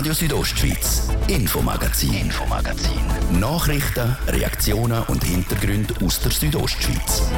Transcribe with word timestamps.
Radio 0.00 0.14
Südostschweiz, 0.14 1.08
Infomagazin, 1.28 2.14
Infomagazin. 2.14 3.02
Nachrichten, 3.38 4.16
Reaktionen 4.28 5.02
und 5.08 5.22
Hintergründe 5.22 5.92
aus 6.02 6.18
der 6.20 6.32
Südostschweiz. 6.32 7.30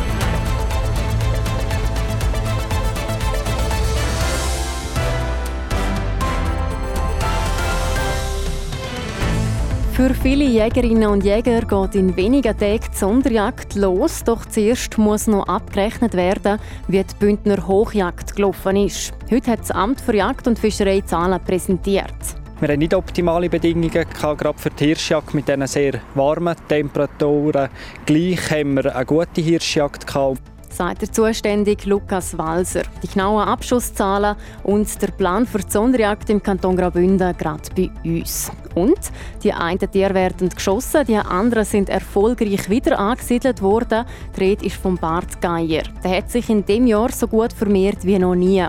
Für 9.95 10.15
viele 10.15 10.45
Jägerinnen 10.45 11.09
und 11.09 11.25
Jäger 11.25 11.63
geht 11.63 11.97
in 11.97 12.15
wenigen 12.15 12.57
Tagen 12.57 12.79
die 12.93 12.97
Sonderjagd 12.97 13.75
los. 13.75 14.23
Doch 14.23 14.47
zuerst 14.47 14.99
muss 14.99 15.27
noch 15.27 15.49
abgerechnet 15.49 16.15
werden, 16.15 16.61
wie 16.87 17.03
die 17.03 17.15
Bündner 17.19 17.67
Hochjagd 17.67 18.37
gelaufen 18.37 18.77
ist. 18.77 19.13
Heute 19.33 19.51
hat 19.51 19.61
das 19.63 19.73
Amt 19.73 20.01
für 20.01 20.15
Jagd 20.15 20.47
und 20.47 20.61
Fischerei 20.61 21.01
Zahlen 21.01 21.43
präsentiert. 21.43 22.42
Wir 22.63 22.69
hatten 22.69 22.79
nicht 22.79 22.95
optimale 22.95 23.51
Bedingungen, 23.51 23.91
gerade 23.91 24.55
für 24.57 24.71
die 24.71 24.85
Hirschjagd 24.85 25.35
mit 25.35 25.49
diesen 25.49 25.67
sehr 25.67 25.95
warmen 26.15 26.55
Temperaturen. 26.69 27.69
Gleich 28.07 28.53
haben 28.53 28.77
wir 28.77 28.95
eine 28.95 29.05
gute 29.05 29.41
Hirschjagd 29.41 30.07
gehabt 30.07 30.41
sagt 30.73 31.03
der 31.03 31.13
zuständige 31.13 31.89
Lukas 31.91 32.39
Walser. 32.39 32.85
Die 33.03 33.09
genauen 33.09 33.47
Abschusszahlen 33.47 34.37
und 34.63 35.03
der 35.03 35.09
Plan 35.09 35.45
für 35.45 35.59
die 35.59 35.71
Sonderjagd 35.71 36.31
im 36.31 36.43
Kanton 36.43 36.77
Graubünden 36.77 37.37
gerade 37.37 37.69
bei 37.77 37.91
uns. 38.05 38.51
Und 38.75 38.99
die 39.43 39.53
einen 39.53 39.79
Tiere 39.79 40.15
werden 40.15 40.49
geschossen, 40.49 41.05
die 41.07 41.17
anderen 41.17 41.67
sind 41.67 41.91
erfolgreich 41.91 42.71
wieder 42.71 42.99
angesiedelt 42.99 43.61
worden. 43.61 44.07
Die 44.35 44.41
Rede 44.41 44.65
ist 44.65 44.77
vom 44.77 44.97
Bart 44.97 45.43
Geier. 45.43 45.83
Der 46.03 46.17
hat 46.17 46.31
sich 46.31 46.49
in 46.49 46.65
dem 46.65 46.87
Jahr 46.87 47.13
so 47.13 47.29
gut 47.29 47.53
vermehrt 47.53 48.05
wie 48.05 48.19
noch 48.19 48.35
nie. 48.35 48.67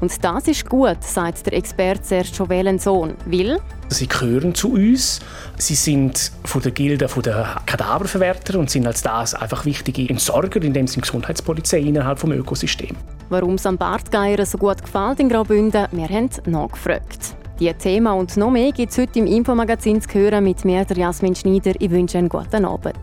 Und 0.00 0.24
das 0.24 0.48
ist 0.48 0.68
gut, 0.68 1.02
sagt 1.02 1.46
der 1.46 1.54
Experte 1.54 2.04
Sergio 2.04 2.48
Wellensohn. 2.48 3.14
Weil 3.24 3.58
Sie 3.88 4.06
gehören 4.06 4.54
zu 4.54 4.72
uns. 4.72 5.20
Sie 5.56 5.74
sind 5.74 6.32
von 6.44 6.60
der 6.60 6.72
Gilde 6.72 7.06
der 7.06 7.62
Kadaververwerter 7.66 8.58
und 8.58 8.68
sind 8.68 8.86
als 8.86 9.02
das 9.02 9.34
einfach 9.34 9.64
wichtige 9.64 10.08
Entsorger, 10.08 10.60
indem 10.62 10.86
sie 10.86 11.00
Gesundheitspolizei 11.00 11.78
innerhalb 11.78 12.20
des 12.20 12.30
Ökosystems. 12.30 12.98
Warum 13.28 13.54
es 13.54 13.66
am 13.66 13.78
Bartgeier 13.78 14.44
so 14.44 14.58
gut 14.58 14.82
gefällt 14.82 15.20
in 15.20 15.28
Graubünden, 15.28 15.86
wir 15.92 16.08
haben 16.08 16.30
nachgefragt. 16.46 17.36
Diese 17.58 17.74
Thema 17.74 18.12
und 18.12 18.36
noch 18.36 18.50
mehr 18.50 18.70
gibt 18.72 18.92
es 18.92 18.98
heute 18.98 19.18
im 19.18 19.26
Infomagazin 19.26 20.02
zu 20.02 20.12
hören 20.12 20.44
mit 20.44 20.64
mir, 20.64 20.84
der 20.84 20.98
Jasmin 20.98 21.34
Schneider. 21.34 21.72
Ich 21.78 21.90
wünsche 21.90 22.18
einen 22.18 22.28
guten 22.28 22.66
Abend. 22.66 22.96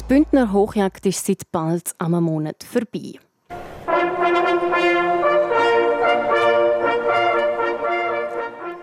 Die 0.00 0.04
Bündner 0.08 0.52
Hochjagd 0.52 1.06
ist 1.06 1.24
seit 1.24 1.50
bald 1.52 1.92
einem 1.98 2.24
Monat 2.24 2.64
vorbei. 2.64 3.20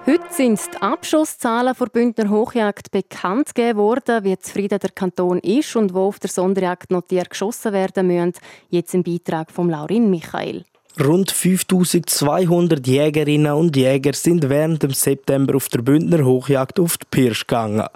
Heute 0.05 0.23
sind 0.29 0.59
die 0.71 0.81
Abschusszahlen 0.81 1.73
der 1.79 1.85
Bündner 1.87 2.29
Hochjagd 2.29 2.91
bekannt 2.91 3.55
gegeben 3.55 3.79
worden, 3.79 4.23
wie 4.23 4.37
zufrieden 4.37 4.77
der 4.77 4.91
Kanton 4.91 5.39
ist 5.39 5.75
und 5.75 5.95
wo 5.95 6.09
auf 6.09 6.19
der 6.19 6.29
Sonderjagd 6.29 6.91
noch 6.91 7.01
Tiere 7.07 7.25
geschossen 7.25 7.73
werden 7.73 8.05
müssen. 8.05 8.33
Jetzt 8.69 8.93
im 8.93 9.01
Beitrag 9.01 9.49
von 9.49 9.69
Laurin 9.69 10.11
Michael. 10.11 10.63
Rund 11.03 11.31
5200 11.31 12.85
Jägerinnen 12.85 13.53
und 13.53 13.75
Jäger 13.75 14.13
sind 14.13 14.47
während 14.47 14.83
dem 14.83 14.91
September 14.91 15.55
auf 15.55 15.69
der 15.69 15.81
Bündner 15.81 16.23
Hochjagd 16.23 16.79
auf 16.79 16.97
die 16.97 17.07
Pirsch 17.09 17.47
gegangen. 17.47 17.87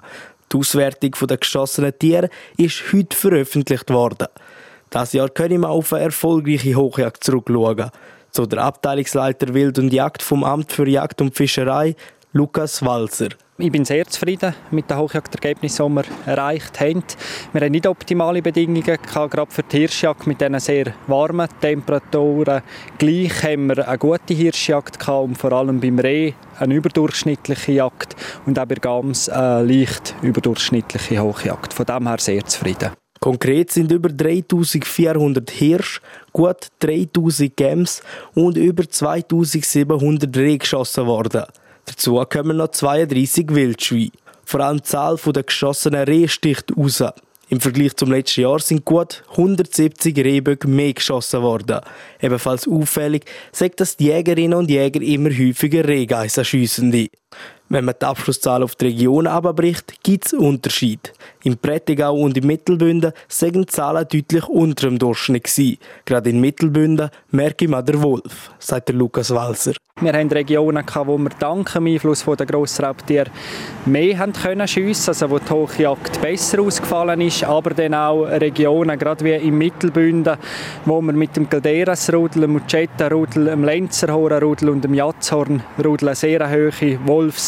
Die 0.52 0.56
Auswertung 0.56 1.12
der 1.28 1.36
geschossenen 1.36 1.96
Tiere 1.96 2.28
ist 2.56 2.92
heute 2.92 3.16
veröffentlicht 3.16 3.90
worden. 3.90 4.26
Das 4.90 5.12
Jahr 5.12 5.28
können 5.28 5.60
wir 5.60 5.70
auf 5.70 5.92
eine 5.92 6.04
erfolgreiche 6.04 6.74
Hochjagd 6.74 7.24
zurückschauen. 7.24 7.90
So 8.30 8.46
der 8.46 8.64
Abteilungsleiter 8.64 9.52
Wild 9.54 9.78
und 9.78 9.92
Jagd 9.92 10.22
vom 10.22 10.44
Amt 10.44 10.72
für 10.72 10.88
Jagd 10.88 11.20
und 11.20 11.34
Fischerei, 11.34 11.96
Lukas 12.32 12.84
Walser. 12.84 13.28
Ich 13.58 13.72
bin 13.72 13.86
sehr 13.86 14.06
zufrieden 14.06 14.54
mit 14.70 14.90
den 14.90 14.98
Hochjagdergebnissen, 14.98 15.88
die 15.88 15.94
wir 15.94 16.04
erreicht 16.26 16.78
haben. 16.78 17.02
Wir 17.54 17.62
haben 17.62 17.72
nicht 17.72 17.86
optimale 17.86 18.42
Bedingungen 18.42 18.82
gerade 18.82 19.46
für 19.48 19.62
die 19.62 19.78
Hirschjagd 19.78 20.26
mit 20.26 20.42
diesen 20.42 20.60
sehr 20.60 20.92
warmen 21.06 21.48
Temperaturen. 21.62 22.60
Gleich 22.98 23.42
haben 23.42 23.68
wir 23.68 23.88
eine 23.88 23.96
gute 23.96 24.34
Hirschjagd 24.34 25.08
und 25.08 25.38
vor 25.38 25.52
allem 25.52 25.80
beim 25.80 25.98
Reh 25.98 26.34
eine 26.58 26.74
überdurchschnittliche 26.74 27.72
Jagd 27.72 28.14
und 28.44 28.58
auch 28.58 28.66
bei 28.66 28.74
Gams 28.74 29.30
eine 29.30 29.62
leicht 29.62 30.14
überdurchschnittliche 30.20 31.22
Hochjagd. 31.22 31.72
Von 31.72 31.86
dem 31.86 32.06
her 32.06 32.18
sehr 32.18 32.44
zufrieden. 32.44 32.90
Konkret 33.26 33.72
sind 33.72 33.90
über 33.90 34.08
3400 34.08 35.50
Hirsch, 35.50 36.00
gut 36.32 36.68
3000 36.78 37.56
Gems 37.56 38.00
und 38.34 38.56
über 38.56 38.88
2700 38.88 40.36
Reh 40.36 40.58
geschossen 40.58 41.06
worden. 41.06 41.42
Dazu 41.86 42.24
kommen 42.30 42.56
noch 42.56 42.68
32 42.68 43.52
Wildschweine. 43.52 44.12
Vor 44.44 44.60
allem 44.60 44.76
die 44.76 44.84
Zahl 44.84 45.16
der 45.16 45.42
geschossenen 45.42 46.04
Rehe 46.04 46.28
sticht 46.28 46.66
raus. 46.76 47.02
Im 47.48 47.60
Vergleich 47.60 47.96
zum 47.96 48.12
letzten 48.12 48.42
Jahr 48.42 48.60
sind 48.60 48.84
gut 48.84 49.24
170 49.32 50.16
Rehböcke 50.18 50.68
mehr 50.68 50.92
geschossen 50.92 51.42
worden. 51.42 51.80
Ebenfalls 52.20 52.68
auffällig 52.68 53.24
sagt, 53.50 53.80
dass 53.80 53.96
die 53.96 54.06
Jägerinnen 54.06 54.56
und 54.56 54.70
Jäger 54.70 55.02
immer 55.02 55.30
häufiger 55.30 55.84
Rehgeissen 55.84 56.44
schiessen. 56.44 57.08
Wenn 57.68 57.84
man 57.84 57.96
die 58.00 58.06
Abschlusszahlen 58.06 58.62
auf 58.62 58.76
die 58.76 58.86
Region 58.86 59.26
abbricht, 59.26 60.00
gibt 60.04 60.26
es 60.26 60.32
Unterschiede. 60.34 61.10
Im 61.42 61.58
Prättigau 61.58 62.14
und 62.14 62.36
im 62.36 62.46
Mittelbünden 62.46 63.12
sind 63.26 63.56
die 63.56 63.66
Zahlen 63.66 64.06
deutlich 64.08 64.48
unter 64.48 64.88
dem 64.88 65.00
Durchschnitt 65.00 65.44
gewesen. 65.44 65.78
Gerade 66.04 66.30
in 66.30 66.40
Mittelbünden 66.40 67.10
merke 67.32 67.66
mal 67.66 67.82
der 67.82 68.00
Wolf, 68.00 68.52
sagt 68.60 68.88
der 68.88 68.94
Lukas 68.94 69.32
Walser. 69.32 69.74
Wir 69.98 70.12
hatten 70.12 70.28
Regionen, 70.28 70.84
wo 71.06 71.16
wir 71.16 71.30
dank 71.38 71.72
dem 71.72 71.86
Einfluss 71.86 72.22
der 72.26 72.44
Grossraubtiere 72.44 73.30
mehr 73.86 74.18
haben 74.18 74.34
können 74.34 74.68
schiessen, 74.68 75.08
also 75.08 75.30
wo 75.30 75.38
die 75.38 75.48
Hochjagd 75.48 76.20
besser 76.20 76.60
ausgefallen 76.60 77.22
ist, 77.22 77.44
aber 77.44 77.70
dann 77.70 77.94
auch 77.94 78.24
Regionen, 78.26 78.98
gerade 78.98 79.24
wie 79.24 79.32
im 79.32 79.56
Mittelbünden, 79.56 80.36
wo 80.84 81.00
wir 81.00 81.14
mit 81.14 81.34
dem 81.34 81.48
Galderas-Rudel, 81.48 82.42
dem 82.42 82.52
Mucetta-Rudel, 82.52 83.46
dem 83.46 83.64
Lenzerhorn-Rudel 83.64 84.68
und 84.68 84.84
dem 84.84 84.92
Jatzhorn-Rudel 84.92 86.08
eine 86.08 86.14
sehr 86.14 86.50
hohe 86.50 86.72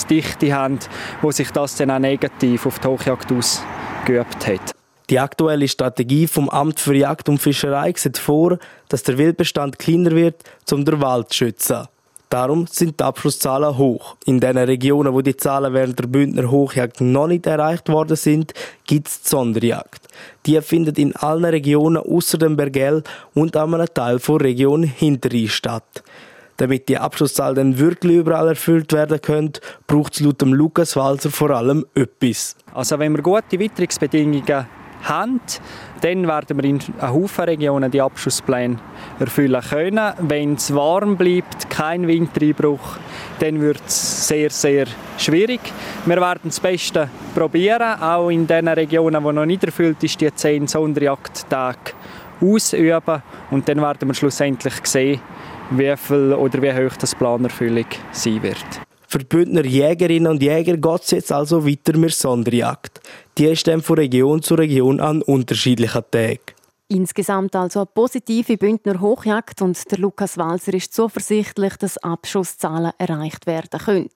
Wolfsdichte 0.09 0.55
haben, 0.55 0.79
wo 1.21 1.31
sich 1.31 1.51
das 1.51 1.77
dann 1.77 1.91
auch 1.91 1.99
negativ 1.99 2.67
auf 2.67 2.79
die 2.79 2.89
Hochjagd 2.89 3.33
ausgeübt 3.33 4.47
hat. 4.47 4.75
Die 5.11 5.19
aktuelle 5.19 5.69
Strategie 5.69 6.27
vom 6.27 6.49
Amt 6.49 6.81
für 6.81 6.95
Jagd 6.95 7.29
und 7.29 7.39
Fischerei 7.39 7.93
sieht 7.97 8.19
vor, 8.19 8.59
dass 8.89 9.03
der 9.03 9.17
Wildbestand 9.19 9.79
kleiner 9.79 10.11
wird, 10.13 10.43
um 10.71 10.85
den 10.85 11.01
Wald 11.01 11.31
zu 11.31 11.37
schützen. 11.39 11.89
Darum 12.31 12.67
sind 12.67 13.01
die 13.01 13.05
Abschlusszahlen 13.05 13.79
hoch. 13.79 14.17
In 14.27 14.39
den 14.39 14.59
Regionen, 14.59 15.15
wo 15.15 15.23
die 15.23 15.37
Zahlen 15.37 15.73
während 15.73 15.99
der 15.99 16.07
Bündner 16.09 16.51
Hochjagd 16.51 17.01
noch 17.01 17.27
nicht 17.27 17.47
erreicht 17.47 17.89
worden 17.89 18.17
sind, 18.17 18.53
gibt 18.87 19.09
es 19.09 19.23
die 19.23 19.29
Sonderjagd. 19.31 20.09
Die 20.45 20.61
findet 20.61 20.99
in 20.99 21.17
allen 21.17 21.47
Regionen 21.47 22.03
außer 22.03 22.37
dem 22.37 22.55
Bergell 22.55 23.03
und 23.33 23.57
an 23.57 23.73
einem 23.73 23.87
Teil 23.95 24.19
der 24.19 24.41
Region 24.41 24.83
Hinterrhein 24.83 25.49
statt. 25.49 26.03
Damit 26.59 26.89
die 26.89 26.99
Abschlusszahl 26.99 27.55
dann 27.55 27.79
wirklich 27.79 28.17
überall 28.17 28.49
erfüllt 28.49 28.93
werden 28.93 29.21
können, 29.21 29.53
braucht 29.87 30.15
es 30.15 30.21
laut 30.21 30.43
Lukas 30.43 30.97
Walser 30.97 31.31
vor 31.31 31.51
allem 31.51 31.87
etwas. 31.95 32.57
Also 32.75 32.99
wenn 32.99 33.15
wir 33.15 33.23
gute 33.23 33.59
Witterungsbedingungen 33.59 34.67
haben, 35.05 35.41
dann 36.01 36.27
werden 36.27 36.57
wir 36.57 36.65
in 36.65 36.81
Haufen 37.01 37.45
Regionen 37.45 37.91
die 37.91 38.01
Abschusspläne 38.01 38.79
erfüllen 39.21 39.63
können. 39.63 40.13
Wenn 40.19 40.55
es 40.55 40.75
warm 40.75 41.17
bleibt, 41.17 41.71
kein 41.71 42.07
Wintereinbruch, 42.07 42.99
dann 43.39 43.61
wird 43.61 43.83
es 43.87 44.27
sehr, 44.27 44.51
sehr 44.51 44.87
schwierig. 45.17 45.61
Wir 46.07 46.21
werden 46.21 46.43
das 46.45 46.59
Beste 46.61 47.09
probieren, 47.35 48.01
auch 48.01 48.31
in 48.31 48.47
den 48.47 48.69
Regionen, 48.69 49.23
die 49.23 49.33
noch 49.33 49.47
nicht 49.47 49.65
erfüllt 49.65 50.03
ist, 50.03 50.21
die 50.21 50.35
10 50.35 50.67
Sonderjagdtage 50.67 51.93
ausüben 52.41 53.23
und 53.51 53.69
dann 53.69 53.81
werden 53.81 54.09
wir 54.09 54.15
schlussendlich 54.15 54.75
sehen, 54.85 55.21
wie 55.71 55.97
viel 55.97 56.33
oder 56.33 56.63
wie 56.63 56.73
hoch 56.73 56.97
das 56.97 57.15
Planerfüllung 57.15 57.87
sein 58.13 58.43
wird. 58.43 58.81
Für 59.07 59.19
die 59.19 59.25
Bündner 59.25 59.65
Jägerinnen 59.65 60.31
und 60.31 60.43
Jäger 60.43 60.77
geht 60.77 61.03
es 61.03 61.11
jetzt 61.13 61.33
also 61.33 61.67
weiter 61.67 61.97
mit 61.97 62.13
Sonderjagd. 62.13 63.01
Die 63.39 63.47
ist 63.47 63.67
dann 63.67 63.81
von 63.81 63.97
Region 63.97 64.43
zu 64.43 64.55
Region 64.55 65.01
an 65.01 65.23
unterschiedlichen 65.23 66.03
Tagen. 66.11 66.41
Insgesamt 66.89 67.55
also 67.55 67.81
eine 67.81 67.87
positive 67.87 68.57
Bündner 68.57 69.01
Hochjagd 69.01 69.63
und 69.63 69.91
der 69.91 69.99
Lukas 69.99 70.39
Walser 70.39 70.75
ist 70.75 70.95
zuversichtlich, 70.95 71.77
dass 71.77 71.99
Abschusszahlen 71.99 72.93
erreicht 72.99 73.47
werden 73.47 73.81
können. 73.81 74.11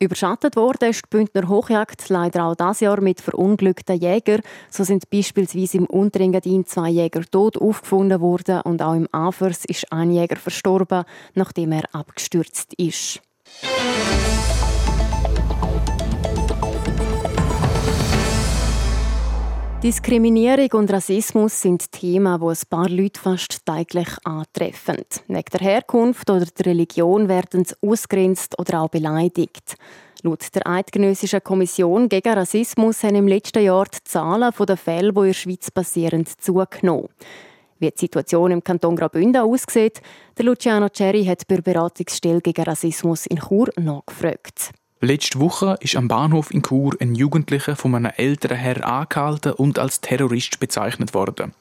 Überschattet 0.00 0.54
wurde 0.54 0.86
ist 0.86 1.02
die 1.06 1.08
Bündner 1.10 1.48
Hochjagd 1.48 2.08
leider 2.08 2.44
auch 2.44 2.54
dieses 2.54 2.80
Jahr 2.80 3.00
mit 3.00 3.20
verunglückten 3.20 3.98
Jägern. 3.98 4.42
So 4.70 4.84
sind 4.84 5.10
beispielsweise 5.10 5.78
im 5.78 5.86
Unterengadin 5.86 6.64
zwei 6.66 6.90
Jäger 6.90 7.24
tot 7.28 7.58
aufgefunden 7.58 8.20
worden 8.20 8.60
und 8.60 8.80
auch 8.80 8.94
im 8.94 9.08
Afers 9.10 9.64
ist 9.64 9.92
ein 9.92 10.12
Jäger 10.12 10.36
verstorben, 10.36 11.02
nachdem 11.34 11.72
er 11.72 11.92
abgestürzt 11.92 12.74
ist. 12.74 13.20
Diskriminierung 19.82 20.72
und 20.72 20.92
Rassismus 20.92 21.62
sind 21.62 21.92
Themen, 21.92 22.40
wo 22.40 22.50
ein 22.50 22.58
paar 22.68 22.88
Leute 22.88 23.20
fast 23.20 23.64
täglich 23.64 24.08
antreffen. 24.24 25.04
Wegen 25.28 25.44
der 25.52 25.60
Herkunft 25.60 26.28
oder 26.28 26.46
der 26.46 26.66
Religion 26.66 27.28
werden 27.28 27.64
sie 27.64 27.76
ausgrenzt 27.80 28.58
oder 28.58 28.80
auch 28.80 28.88
beleidigt. 28.88 29.76
Laut 30.24 30.52
der 30.52 30.66
Eidgenössischen 30.66 31.44
Kommission 31.44 32.08
gegen 32.08 32.34
Rassismus 32.34 33.04
haben 33.04 33.14
im 33.14 33.28
letzten 33.28 33.62
Jahr 33.62 33.84
die 33.84 34.02
Zahlen 34.02 34.52
der 34.58 34.76
Fälle, 34.76 35.12
die 35.12 35.20
in 35.20 35.26
der 35.26 35.32
Schweiz 35.32 35.70
passieren, 35.70 36.26
zugenommen. 36.26 37.10
Wie 37.78 37.90
die 37.92 37.98
Situation 37.98 38.50
im 38.50 38.64
Kanton 38.64 38.96
Graubünden 38.96 39.42
aussieht, 39.42 40.02
der 40.36 40.44
Luciano 40.44 40.88
Cerri 40.92 41.24
hat 41.24 41.46
bei 41.46 41.54
der 41.54 41.62
Beratungsstelle 41.62 42.40
gegen 42.40 42.64
Rassismus 42.64 43.26
in 43.26 43.38
Chur 43.38 43.68
nachgefragt. 43.76 44.72
Letzte 45.00 45.38
Woche 45.38 45.76
ist 45.78 45.94
am 45.94 46.08
Bahnhof 46.08 46.50
in 46.50 46.60
Chur 46.60 46.96
ein 46.98 47.14
Jugendlicher 47.14 47.76
von 47.76 47.94
einem 47.94 48.10
älteren 48.16 48.56
Herr 48.56 48.84
angehalten 48.84 49.52
und 49.52 49.78
als 49.78 50.00
Terrorist 50.00 50.58
bezeichnet 50.58 51.14
worden. 51.14 51.52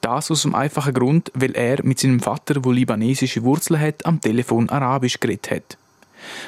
Das 0.00 0.30
aus 0.30 0.42
dem 0.42 0.54
einfachen 0.54 0.94
Grund, 0.94 1.30
weil 1.34 1.54
er 1.54 1.84
mit 1.84 1.98
seinem 1.98 2.20
Vater, 2.20 2.54
der 2.54 2.72
libanesische 2.72 3.44
Wurzeln 3.44 3.78
hat, 3.78 4.06
am 4.06 4.22
Telefon 4.22 4.70
Arabisch 4.70 5.20
geredet 5.20 5.50
hat. 5.50 5.76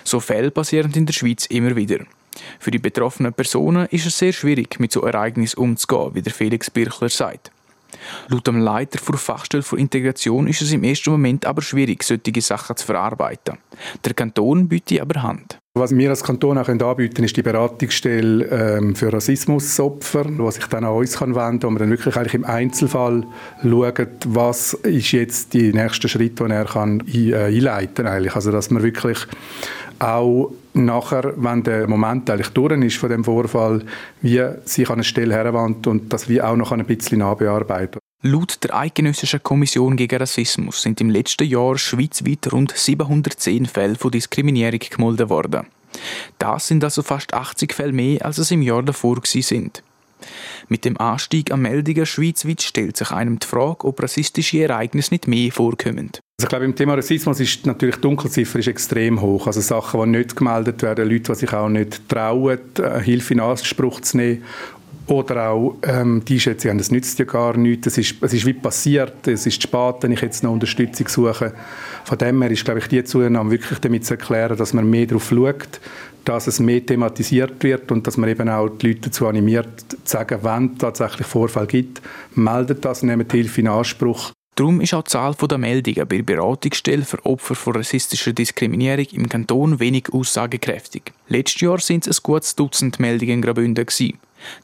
So 0.04 0.20
Fälle 0.20 0.50
passieren 0.50 0.92
in 0.94 1.04
der 1.04 1.12
Schweiz 1.12 1.44
immer 1.44 1.76
wieder. 1.76 1.98
Für 2.58 2.70
die 2.70 2.78
betroffenen 2.78 3.34
Personen 3.34 3.86
ist 3.90 4.06
es 4.06 4.16
sehr 4.16 4.32
schwierig, 4.32 4.80
mit 4.80 4.90
so 4.90 5.02
Ereignissen 5.02 5.60
umzugehen, 5.60 6.14
wie 6.14 6.22
der 6.22 6.32
Felix 6.32 6.70
Birchler 6.70 7.10
sagt. 7.10 7.50
Laut 8.28 8.46
dem 8.46 8.60
Leiter 8.60 8.98
der 9.06 9.18
Fachstelle 9.18 9.62
für 9.62 9.78
Integration 9.78 10.46
ist 10.46 10.62
es 10.62 10.72
im 10.72 10.84
ersten 10.84 11.10
Moment 11.10 11.44
aber 11.46 11.62
schwierig, 11.62 12.02
solche 12.02 12.40
Sachen 12.40 12.76
zu 12.76 12.86
verarbeiten. 12.86 13.58
Der 14.04 14.14
Kanton 14.14 14.68
bietet 14.68 15.00
aber 15.00 15.22
Hand. 15.22 15.58
Was 15.74 15.96
wir 15.96 16.10
als 16.10 16.22
Kanton 16.22 16.58
auch 16.58 16.68
anbieten 16.68 17.14
können, 17.14 17.24
ist 17.24 17.36
die 17.36 17.42
Beratungsstelle 17.42 18.44
ähm, 18.44 18.94
für 18.94 19.10
Rassismusopfer, 19.10 20.24
die 20.24 20.50
sich 20.50 20.66
dann 20.66 20.84
an 20.84 20.92
uns 20.92 21.18
wenden 21.18 21.34
kann, 21.34 21.62
wo 21.62 21.70
wir 21.70 21.78
dann 21.78 21.88
wirklich 21.88 22.14
eigentlich 22.14 22.34
im 22.34 22.44
Einzelfall 22.44 23.24
schauen, 23.62 24.08
was 24.26 24.74
ist 24.74 25.12
jetzt 25.12 25.54
die 25.54 25.72
nächste 25.72 26.10
Schritt, 26.10 26.40
den 26.40 26.50
er 26.50 26.66
äh, 26.76 27.34
einleiten 27.34 28.04
kann. 28.04 28.28
Also 28.28 28.52
dass 28.52 28.70
man 28.70 28.82
wirklich 28.82 29.18
auch 29.98 30.52
nachher, 30.74 31.34
wenn 31.36 31.62
der 31.62 31.88
Moment 31.88 32.28
eigentlich 32.30 32.50
durch 32.50 32.72
ist 32.82 32.96
von 32.96 33.10
dem 33.10 33.24
Vorfall, 33.24 33.84
wie 34.20 34.42
sich 34.64 34.88
an 34.88 34.94
eine 34.94 35.04
Stelle 35.04 35.34
herwandt 35.34 35.86
und 35.86 36.12
das 36.12 36.28
wie 36.28 36.40
auch 36.40 36.56
noch 36.56 36.72
ein 36.72 36.84
bisschen 36.84 37.18
nachbearbeiten. 37.18 37.98
Laut 38.24 38.62
der 38.62 38.76
Eidgenössischen 38.76 39.42
Kommission 39.42 39.96
gegen 39.96 40.18
Rassismus 40.18 40.82
sind 40.82 41.00
im 41.00 41.10
letzten 41.10 41.44
Jahr 41.44 41.76
schweizweit 41.76 42.52
rund 42.52 42.72
710 42.72 43.66
Fälle 43.66 43.96
von 43.96 44.12
Diskriminierung 44.12 44.78
gemeldet 44.78 45.28
worden. 45.28 45.66
Das 46.38 46.68
sind 46.68 46.84
also 46.84 47.02
fast 47.02 47.34
80 47.34 47.74
Fälle 47.74 47.92
mehr, 47.92 48.24
als 48.24 48.38
es 48.38 48.50
im 48.50 48.62
Jahr 48.62 48.82
davor 48.82 49.18
sind. 49.24 49.82
Mit 50.68 50.84
dem 50.84 50.98
Anstieg 50.98 51.52
an 51.52 51.62
Meldungen 51.62 52.06
schweizweit 52.06 52.62
stellt 52.62 52.96
sich 52.96 53.10
einem 53.10 53.38
die 53.38 53.46
Frage, 53.46 53.86
ob 53.86 54.02
rassistische 54.02 54.62
Ereignisse 54.62 55.14
nicht 55.14 55.28
mehr 55.28 55.52
vorkommen. 55.52 56.10
Also 56.12 56.46
ich 56.46 56.48
glaube, 56.48 56.64
im 56.64 56.74
Thema 56.74 56.94
Rassismus 56.94 57.38
ist 57.40 57.66
natürlich 57.66 57.96
die 57.96 58.00
Dunkelziffer 58.02 58.58
ist 58.58 58.68
extrem 58.68 59.20
hoch. 59.20 59.46
Also 59.46 59.60
Sachen, 59.60 60.00
die 60.12 60.18
nicht 60.18 60.34
gemeldet 60.34 60.82
werden, 60.82 61.08
Leute, 61.08 61.32
die 61.32 61.38
sich 61.38 61.52
auch 61.52 61.68
nicht 61.68 62.08
trauen, 62.08 62.58
äh, 62.78 63.00
Hilfe 63.00 63.34
in 63.34 63.40
Anspruch 63.40 64.00
zu 64.00 64.16
nehmen 64.16 64.42
oder 65.06 65.50
auch 65.50 65.76
ähm, 65.82 66.22
die 66.26 66.38
schätzen, 66.38 66.68
ja, 66.68 66.74
das 66.74 66.90
nützt 66.90 67.18
ja 67.18 67.24
gar 67.24 67.56
nichts, 67.56 67.88
es 67.88 67.98
ist, 67.98 68.22
es 68.22 68.32
ist 68.32 68.46
wie 68.46 68.52
passiert, 68.52 69.26
es 69.26 69.46
ist 69.46 69.62
spät, 69.62 69.96
wenn 70.00 70.12
ich 70.12 70.20
jetzt 70.20 70.42
noch 70.42 70.52
Unterstützung 70.52 71.08
suche. 71.08 71.52
Von 72.04 72.18
dem 72.18 72.40
her 72.40 72.50
ist, 72.50 72.64
glaube 72.64 72.80
ich, 72.80 72.88
die 72.88 73.02
Zunahme 73.04 73.50
wirklich 73.50 73.78
damit 73.80 74.04
zu 74.04 74.14
erklären, 74.14 74.56
dass 74.56 74.72
man 74.72 74.88
mehr 74.88 75.06
darauf 75.06 75.28
schaut, 75.28 75.80
dass 76.24 76.46
es 76.46 76.60
mehr 76.60 76.84
thematisiert 76.84 77.62
wird 77.62 77.90
und 77.90 78.06
dass 78.06 78.16
man 78.16 78.30
eben 78.30 78.48
auch 78.48 78.68
die 78.68 78.88
Leute 78.88 79.00
dazu 79.02 79.26
animiert, 79.26 79.68
zu 79.88 79.96
sagen, 80.04 80.38
wenn 80.42 80.72
es 80.72 80.78
tatsächlich 80.78 81.26
Vorfall 81.26 81.66
gibt, 81.66 82.02
meldet 82.34 82.84
das, 82.84 83.02
nehmt 83.02 83.32
Hilfe 83.32 83.60
in 83.60 83.68
Anspruch. 83.68 84.32
Darum 84.54 84.82
ist 84.82 84.92
auch 84.92 85.02
die 85.02 85.10
Zahl 85.10 85.34
der 85.34 85.56
Meldungen 85.58 86.06
bei 86.06 86.16
der 86.16 86.24
Beratungsstelle 86.24 87.04
für 87.04 87.24
Opfer 87.24 87.54
von 87.54 87.76
rassistischer 87.76 88.34
Diskriminierung 88.34 89.06
im 89.12 89.28
Kanton 89.28 89.80
wenig 89.80 90.12
aussagekräftig. 90.12 91.04
Letztes 91.28 91.62
Jahr 91.62 91.78
sind 91.78 92.06
es 92.06 92.20
ein 92.20 92.22
gutes 92.22 92.54
Dutzend 92.54 93.00
Meldungen 93.00 93.36
in 93.36 93.42
Graubünden. 93.42 93.86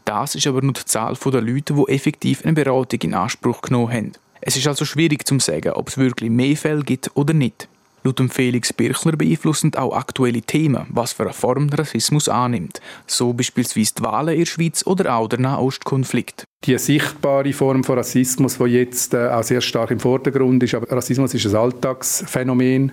Das 0.05 0.35
ist 0.35 0.47
aber 0.47 0.61
nur 0.61 0.75
die 0.75 0.85
Zahl 0.85 1.15
der 1.15 1.41
Leute, 1.41 1.73
die 1.73 1.93
effektiv 1.93 2.45
eine 2.45 2.53
Beratung 2.53 3.01
in 3.01 3.15
Anspruch 3.15 3.63
genommen 3.63 3.93
haben. 3.93 4.13
Es 4.43 4.57
ist 4.57 4.67
also 4.67 4.85
schwierig 4.85 5.27
zu 5.27 5.39
sagen, 5.39 5.73
ob 5.73 5.89
es 5.89 5.97
wirklich 5.97 6.31
mehr 6.31 6.57
Fälle 6.57 6.83
gibt 6.83 7.11
oder 7.15 7.33
nicht. 7.33 7.69
Laut 8.09 8.33
Felix 8.33 8.73
Birchler 8.73 9.17
beeinflussen 9.17 9.75
auch 9.75 9.95
aktuelle 9.95 10.41
Themen, 10.41 10.87
was 10.89 11.13
für 11.13 11.25
eine 11.25 11.35
Form 11.35 11.69
Rassismus 11.69 12.29
annimmt, 12.29 12.81
so 13.07 13.35
beispielsweise 13.35 13.95
die 13.99 14.03
Wahlen 14.03 14.35
in 14.35 14.41
der 14.41 14.47
Schweiz 14.47 14.87
oder 14.87 15.15
auch 15.15 15.29
der 15.29 15.41
Nahostkonflikt. 15.41 16.45
Die 16.65 16.77
sichtbare 16.79 17.53
Form 17.53 17.85
von 17.85 17.99
Rassismus, 17.99 18.59
die 18.59 18.65
jetzt 18.65 19.15
äh, 19.15 19.29
auch 19.29 19.43
sehr 19.43 19.61
stark 19.61 19.91
im 19.91 20.01
Vordergrund 20.01 20.63
ist, 20.63 20.75
aber 20.75 20.91
Rassismus 20.91 21.33
ist 21.35 21.47
ein 21.47 21.55
Alltagsphänomen. 21.55 22.93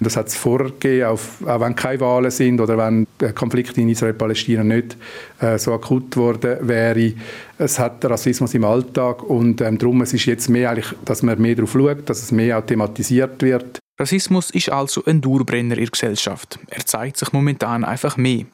Das 0.00 0.16
hat 0.16 0.28
es 0.28 0.34
vorgegeben, 0.34 1.06
auch, 1.06 1.20
wenn 1.40 1.76
keine 1.76 2.00
Wahlen 2.00 2.30
sind 2.30 2.60
oder 2.60 2.76
wenn 2.76 3.06
der 3.20 3.32
Konflikt 3.32 3.78
in 3.78 3.88
Israel-Palästina 3.88 4.64
nicht 4.64 4.96
äh, 5.40 5.58
so 5.58 5.74
akut 5.74 6.16
worden 6.16 6.66
wäre. 6.66 7.12
Es 7.58 7.78
hat 7.78 8.04
Rassismus 8.04 8.54
im 8.54 8.64
Alltag 8.64 9.22
und 9.22 9.60
ähm, 9.60 9.78
darum 9.78 10.00
es 10.00 10.12
ist 10.12 10.26
jetzt 10.26 10.48
mehr 10.48 10.70
eigentlich, 10.70 10.92
dass 11.04 11.22
man 11.22 11.40
mehr 11.40 11.54
darauf 11.54 11.72
schaut, 11.72 12.08
dass 12.08 12.22
es 12.22 12.32
mehr 12.32 12.58
auch 12.58 12.66
thematisiert 12.66 13.42
wird. 13.42 13.78
Rassismus 13.96 14.50
ist 14.50 14.70
also 14.70 15.04
ein 15.04 15.20
Dauerbrenner 15.20 15.76
in 15.76 15.84
der 15.84 15.90
Gesellschaft. 15.90 16.58
Er 16.66 16.84
zeigt 16.84 17.16
sich 17.16 17.32
momentan 17.32 17.84
einfach 17.84 18.16
mehr. 18.16 18.44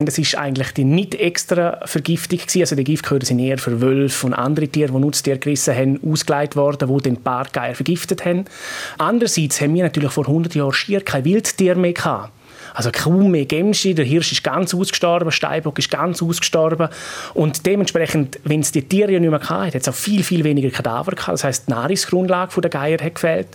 Das 0.00 0.16
ist 0.16 0.36
eigentlich 0.36 0.70
die 0.74 0.84
nicht 0.84 1.16
extra 1.16 1.84
Vergiftung 1.84 2.38
gewesen. 2.38 2.60
Also 2.60 2.76
die 2.76 2.84
Giftköder 2.84 3.26
sind 3.26 3.40
eher 3.40 3.58
für 3.58 3.80
Wölfe 3.80 4.28
und 4.28 4.32
andere 4.32 4.68
Tiere, 4.68 4.92
die 4.92 4.98
Nutztiere 4.98 5.40
gerissen 5.40 5.74
haben, 5.74 6.00
ausgelegt 6.08 6.54
worden, 6.54 6.88
die 6.88 7.02
den 7.02 7.20
Bartgeier 7.20 7.74
vergiftet 7.74 8.24
haben. 8.24 8.44
Andererseits 8.96 9.60
haben 9.60 9.74
wir 9.74 9.82
natürlich 9.82 10.12
vor 10.12 10.28
100 10.28 10.54
Jahren 10.54 10.72
schier 10.72 11.00
kein 11.00 11.24
Wildtier 11.24 11.74
mehr 11.74 11.94
gehabt. 11.94 12.30
Also 12.74 12.92
kaum 12.92 13.32
mehr 13.32 13.46
Gemschi, 13.46 13.92
der 13.92 14.04
Hirsch 14.04 14.30
ist 14.30 14.44
ganz 14.44 14.72
ausgestorben, 14.72 15.32
Steinbock 15.32 15.80
ist 15.80 15.90
ganz 15.90 16.22
ausgestorben 16.22 16.90
und 17.34 17.66
dementsprechend, 17.66 18.38
wenn 18.44 18.60
es 18.60 18.70
die 18.70 18.82
Tiere 18.82 19.10
ja 19.10 19.18
nicht 19.18 19.30
mehr 19.30 19.40
hatte, 19.40 19.74
hat 19.74 19.82
es 19.82 19.88
auch 19.88 19.94
viel, 19.94 20.22
viel 20.22 20.44
weniger 20.44 20.70
Kadaver 20.70 21.12
gehabt. 21.12 21.32
Das 21.32 21.42
heisst, 21.42 21.66
die 21.66 21.72
Nahrungsgrundlage 21.72 22.60
der 22.60 22.70
Geier 22.70 22.98
hat 23.02 23.16
gefehlt. 23.16 23.48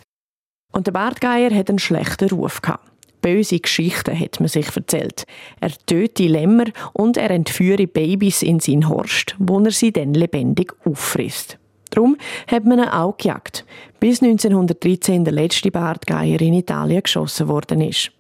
Und 0.74 0.88
der 0.88 0.92
Bartgeier 0.92 1.56
hat 1.56 1.70
einen 1.70 1.80
schlechten 1.80 2.28
Ruf 2.32 2.62
gehabt. 2.62 2.93
Böse 3.24 3.60
Geschichten 3.60 4.20
hat 4.20 4.40
man 4.40 4.50
sich 4.50 4.68
erzählt. 4.76 5.26
Er 5.62 5.72
töte 5.88 6.28
Lämmer 6.28 6.66
und 6.92 7.18
er 7.18 7.32
entführe 7.32 7.88
Babys 7.88 8.44
in 8.44 8.60
seinen 8.60 8.90
Horst, 8.90 9.36
wo 9.40 9.60
er 9.62 9.72
sie 9.72 9.92
dann 9.92 10.14
lebendig 10.14 10.74
auffrisst. 10.86 11.58
Darum 11.90 12.18
hat 12.48 12.66
man 12.66 12.80
ihn 12.80 12.90
auch 12.90 13.18
gejagt, 13.18 13.66
bis 14.00 14.22
1913 14.22 15.24
der 15.24 15.34
letzte 15.34 15.72
Bartgeier 15.72 16.42
in 16.42 16.54
Italien 16.54 17.02
geschossen 17.02 17.48
worden 17.48 17.82
ist. 17.82 18.12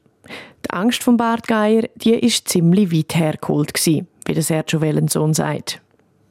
Die 0.65 0.69
Angst 0.69 1.03
vom 1.03 1.17
Bartgeier, 1.17 1.83
die 1.95 2.13
ist 2.13 2.47
ziemlich 2.47 2.91
weit 2.91 3.15
hergeholt 3.15 3.73
wie 3.85 4.33
der 4.33 4.41
Sergio 4.41 4.79
Wellensohn 4.79 5.33
sagt. 5.33 5.82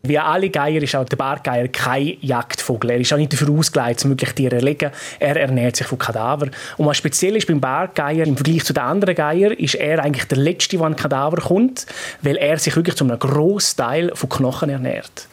Wie 0.05 0.19
alle 0.19 0.51
Geier 0.51 0.83
ist 0.83 0.97
auch 0.97 1.05
der 1.05 1.17
Bartgeier 1.17 1.69
kein 1.69 2.17
Jagdvogel. 2.21 2.91
Er 2.91 2.99
ist 2.99 3.13
auch 3.13 3.19
nicht 3.19 3.33
dafür 3.33 3.51
ausgelegt, 3.51 4.05
wirklich 4.05 4.33
Tiere 4.33 4.51
zu 4.51 4.57
erlegen. 4.57 4.91
Er 5.21 5.37
ernährt 5.37 5.77
sich 5.77 5.87
von 5.87 5.97
Kadaver. 5.97 6.49
Und 6.77 6.87
was 6.87 6.97
speziell 6.97 7.37
ist 7.37 7.47
beim 7.47 7.61
Bartgeier, 7.61 8.27
im 8.27 8.37
Vergleich 8.37 8.65
zu 8.65 8.73
den 8.73 8.83
anderen 8.83 9.15
Geiern, 9.15 9.53
ist 9.53 9.77
er 9.77 10.03
eigentlich 10.03 10.27
der 10.27 10.39
Letzte, 10.39 10.77
der 10.77 10.87
an 10.87 10.97
Kadaver 10.97 11.37
kommt, 11.37 11.87
weil 12.21 12.37
er 12.37 12.59
sich 12.59 12.75
wirklich 12.75 12.97
zu 12.97 13.05
einem 13.05 13.17
grossen 13.17 13.77
Teil 13.77 14.11
von 14.15 14.29
Knochen 14.29 14.71
ernährt. 14.71 15.29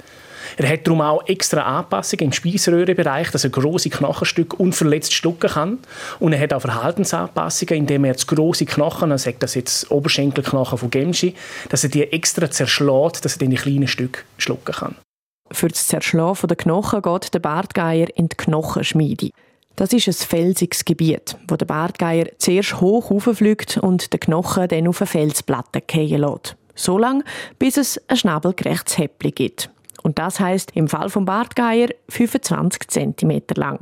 Er 0.58 0.70
hat 0.70 0.88
darum 0.88 1.02
auch 1.02 1.26
extra 1.28 1.62
Anpassungen 1.62 2.26
im 2.26 2.32
Speiseröhrenbereich, 2.32 3.32
dass 3.32 3.44
er 3.44 3.50
große 3.50 3.90
Knochenstücke 3.90 4.56
unverletzt 4.56 5.14
schlucken 5.14 5.50
kann. 5.50 5.78
Und 6.20 6.34
er 6.34 6.40
hat 6.40 6.54
auch 6.54 6.62
Verhaltensanpassungen, 6.62 7.76
indem 7.76 8.06
er 8.06 8.16
große 8.16 8.66
Knochen, 8.66 9.18
sagt 9.18 9.44
das 9.44 9.56
jetzt 9.56 9.90
Oberschenkelknochen 9.92 10.78
von 10.78 10.90
Gemschi, 10.90 11.36
dass 11.70 11.84
er 11.84 11.90
die 11.90 12.04
extra 12.12 12.50
zerschlägt, 12.50 13.24
dass 13.26 13.38
er 13.38 13.48
die 13.48 13.56
kleinen 13.56 13.88
Stücke 13.88 14.22
schlucken 14.38 14.74
kann. 14.74 14.96
Für 15.52 15.68
das 15.68 15.88
Zerschlagen 15.88 16.48
der 16.48 16.58
Knochen 16.58 17.02
geht 17.02 17.34
der 17.34 17.40
Bartgeier 17.40 18.08
in 18.16 18.30
die 18.30 18.38
Knochenschmiede. 18.38 19.32
Das 19.76 19.94
ist 19.94 20.08
ein 20.08 20.14
felsiges 20.14 20.84
Gebiet, 20.86 21.38
wo 21.48 21.56
der 21.56 21.66
Bartgeier 21.66 22.26
zuerst 22.38 22.82
hoch 22.82 23.10
rauffliegt 23.12 23.78
und 23.78 24.12
den 24.12 24.20
Knochen 24.20 24.68
dann 24.68 24.88
auf 24.88 25.02
eine 25.02 25.08
Felsplatte 25.08 25.82
fallen 25.90 26.22
lässt. 26.22 26.58
So 26.76 26.98
lange, 26.98 27.24
bis 27.60 27.78
es 27.78 28.02
ein 28.10 28.18
schnabelgerechtes 28.18 28.98
Häppchen 28.98 29.34
gibt. 29.34 29.70
Und 30.10 30.18
das 30.18 30.40
heißt 30.40 30.72
im 30.74 30.88
Fall 30.88 31.12
vom 31.12 31.26
Bartgeier 31.26 31.90
25 32.10 32.88
cm 32.88 33.42
lang. 33.54 33.80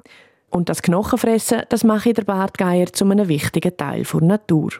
Und 0.49 0.67
das 0.67 0.81
Knochenfressen, 0.81 1.61
das 1.69 1.85
mache 1.85 2.11
der 2.11 2.25
Bartgeier 2.25 2.91
zu 2.91 3.05
einem 3.05 3.29
wichtigen 3.29 3.77
Teil 3.77 4.03
der 4.03 4.21
Natur. 4.21 4.71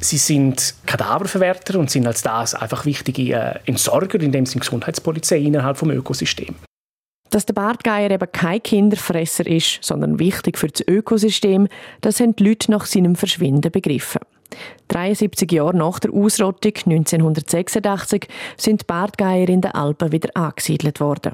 Sie 0.00 0.16
sind 0.16 0.74
Kadaververwerter 0.86 1.78
und 1.78 1.92
sind 1.92 2.08
als 2.08 2.22
das 2.22 2.56
einfach 2.56 2.86
wichtige 2.86 3.34
äh, 3.34 3.60
Entsorger, 3.66 4.20
indem 4.20 4.46
sie 4.46 4.58
Gesundheitspolizei 4.58 5.38
innerhalb 5.38 5.78
des 5.78 5.88
Ökosystems. 5.90 6.58
Dass 7.30 7.46
der 7.46 7.54
Bartgeier 7.54 8.10
eben 8.10 8.32
kein 8.32 8.60
Kinderfresser 8.60 9.46
ist, 9.46 9.78
sondern 9.82 10.18
wichtig 10.18 10.58
für 10.58 10.66
das 10.66 10.82
Ökosystem, 10.88 11.68
das 12.00 12.18
haben 12.18 12.34
die 12.34 12.42
Leute 12.42 12.72
nach 12.72 12.86
seinem 12.86 13.14
Verschwinden 13.14 13.70
begriffen. 13.70 14.22
73 14.88 15.50
Jahre 15.52 15.76
nach 15.76 15.98
der 15.98 16.12
Ausrottung 16.12 16.72
1986 16.86 18.28
sind 18.56 18.82
die 18.82 18.86
Bartgeier 18.86 19.48
in 19.48 19.60
den 19.60 19.72
Alpen 19.72 20.12
wieder 20.12 20.30
angesiedelt 20.34 21.00
worden. 21.00 21.32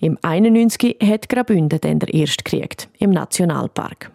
Im 0.00 0.18
91 0.22 0.96
hat 1.02 1.28
Graubünden 1.28 1.80
dann 1.80 1.98
der 1.98 2.12
erste 2.12 2.42
gekriegt, 2.42 2.88
im 2.98 3.10
Nationalpark. 3.10 4.10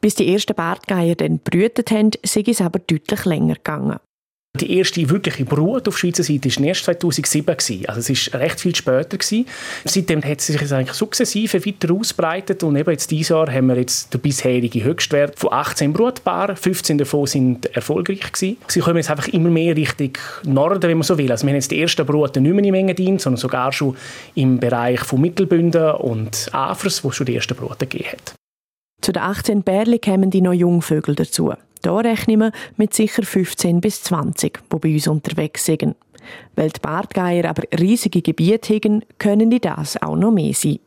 Bis 0.00 0.14
die 0.14 0.32
ersten 0.32 0.54
Bartgeier 0.54 1.14
dann 1.14 1.38
brütet 1.38 1.90
haben, 1.90 2.10
sei 2.24 2.44
es 2.46 2.60
aber 2.60 2.78
deutlich 2.78 3.24
länger 3.24 3.54
gegangen. 3.54 3.98
Die 4.60 4.76
erste 4.76 5.08
wirkliche 5.08 5.46
Brut 5.46 5.88
auf 5.88 5.96
Schweizer 5.96 6.22
Seite 6.22 6.50
war 6.54 6.66
erst 6.66 6.84
2007. 6.84 7.86
Also 7.88 8.12
es 8.12 8.32
war 8.32 8.40
recht 8.40 8.60
viel 8.60 8.76
später. 8.76 9.16
Gewesen. 9.16 9.46
Seitdem 9.86 10.22
hat 10.22 10.42
sie 10.42 10.52
sich 10.52 10.72
eigentlich 10.74 10.92
sukzessive 10.92 11.64
weiter 11.64 11.94
ausbreitet 11.94 12.62
und 12.62 12.76
eben 12.76 12.90
jetzt 12.90 13.10
dieses 13.10 13.30
Jahr 13.30 13.50
haben 13.50 13.68
wir 13.68 13.78
jetzt 13.78 14.12
den 14.12 14.20
bisherigen 14.20 14.84
Höchstwert 14.84 15.38
von 15.38 15.54
18 15.54 15.94
Brutpaaren. 15.94 16.54
15 16.54 16.98
davon 16.98 17.26
sind 17.26 17.74
erfolgreich 17.74 18.30
gewesen. 18.30 18.58
Sie 18.68 18.80
kommen 18.80 18.98
jetzt 18.98 19.10
einfach 19.10 19.28
immer 19.28 19.48
mehr 19.48 19.74
Richtung 19.74 20.12
Norden, 20.44 20.82
wenn 20.82 20.98
man 20.98 21.04
so 21.04 21.16
will. 21.16 21.30
Also 21.30 21.46
wir 21.46 21.52
haben 21.52 21.56
jetzt 21.56 21.70
die 21.70 21.80
ersten 21.80 22.04
Bruten 22.04 22.42
nicht 22.42 22.52
mehr 22.52 22.64
in 22.64 22.72
Mengendien, 22.72 23.18
sondern 23.18 23.40
sogar 23.40 23.72
schon 23.72 23.96
im 24.34 24.60
Bereich 24.60 25.00
von 25.00 25.18
Mittelbünden 25.20 25.92
und 25.92 26.50
Afers, 26.52 27.02
wo 27.02 27.08
es 27.08 27.16
schon 27.16 27.24
die 27.24 27.36
ersten 27.36 27.56
Bruten 27.56 27.88
gegeben 27.88 28.10
hat. 28.10 28.34
Zu 29.00 29.12
den 29.12 29.22
18 29.22 29.62
Bärli 29.62 29.98
kommen 29.98 30.30
die 30.30 30.42
noch 30.42 30.52
Jungvögel 30.52 31.14
dazu. 31.14 31.54
Da 31.82 31.96
rechnen 31.98 32.40
wir 32.40 32.52
mit 32.76 32.94
sicher 32.94 33.24
15 33.24 33.80
bis 33.80 34.02
20, 34.04 34.60
die 34.72 34.78
bei 34.78 34.94
uns 34.94 35.08
unterwegs 35.08 35.64
sind. 35.64 35.96
Weil 36.54 36.70
die 36.70 36.80
Bartgeier 36.80 37.50
aber 37.50 37.64
riesige 37.78 38.22
Gebiete 38.22 38.74
haben, 38.74 39.04
können 39.18 39.50
die 39.50 39.60
das 39.60 40.00
auch 40.00 40.16
noch 40.16 40.30
mehr 40.30 40.54
sein. 40.54 40.78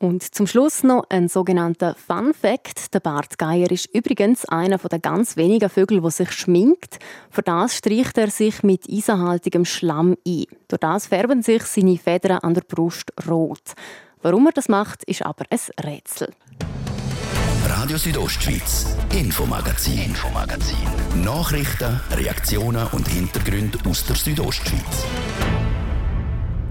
Und 0.00 0.22
zum 0.22 0.46
Schluss 0.46 0.84
noch 0.84 1.02
ein 1.08 1.28
sogenannter 1.28 1.96
Fun 1.96 2.32
Fact. 2.32 2.94
Der 2.94 3.00
Bartgeier 3.00 3.68
ist 3.72 3.92
übrigens 3.92 4.44
einer 4.44 4.78
der 4.78 5.00
ganz 5.00 5.36
wenigen 5.36 5.68
Vögel, 5.68 6.00
der 6.00 6.12
sich 6.12 6.30
schminkt. 6.30 7.00
Für 7.30 7.42
das 7.42 7.78
streicht 7.78 8.16
er 8.16 8.30
sich 8.30 8.62
mit 8.62 8.88
eisenhaltigem 8.88 9.64
Schlamm 9.64 10.16
ein. 10.24 10.44
Durch 10.68 10.80
das 10.80 11.08
färben 11.08 11.42
sich 11.42 11.64
seine 11.64 11.98
Federn 11.98 12.38
an 12.38 12.54
der 12.54 12.62
Brust 12.62 13.12
rot. 13.28 13.74
Warum 14.22 14.46
er 14.46 14.52
das 14.52 14.68
macht, 14.68 15.02
ist 15.02 15.26
aber 15.26 15.44
ein 15.50 15.84
Rätsel. 15.84 16.32
Radio 17.66 17.96
Südostschweiz, 17.96 18.96
Infomagazin, 19.12 19.98
Infomagazin. 19.98 20.76
Nachrichten, 21.22 22.00
Reaktionen 22.12 22.86
und 22.92 23.08
Hintergründe 23.08 23.78
aus 23.88 24.04
der 24.06 24.16
Südostschweiz. 24.16 25.04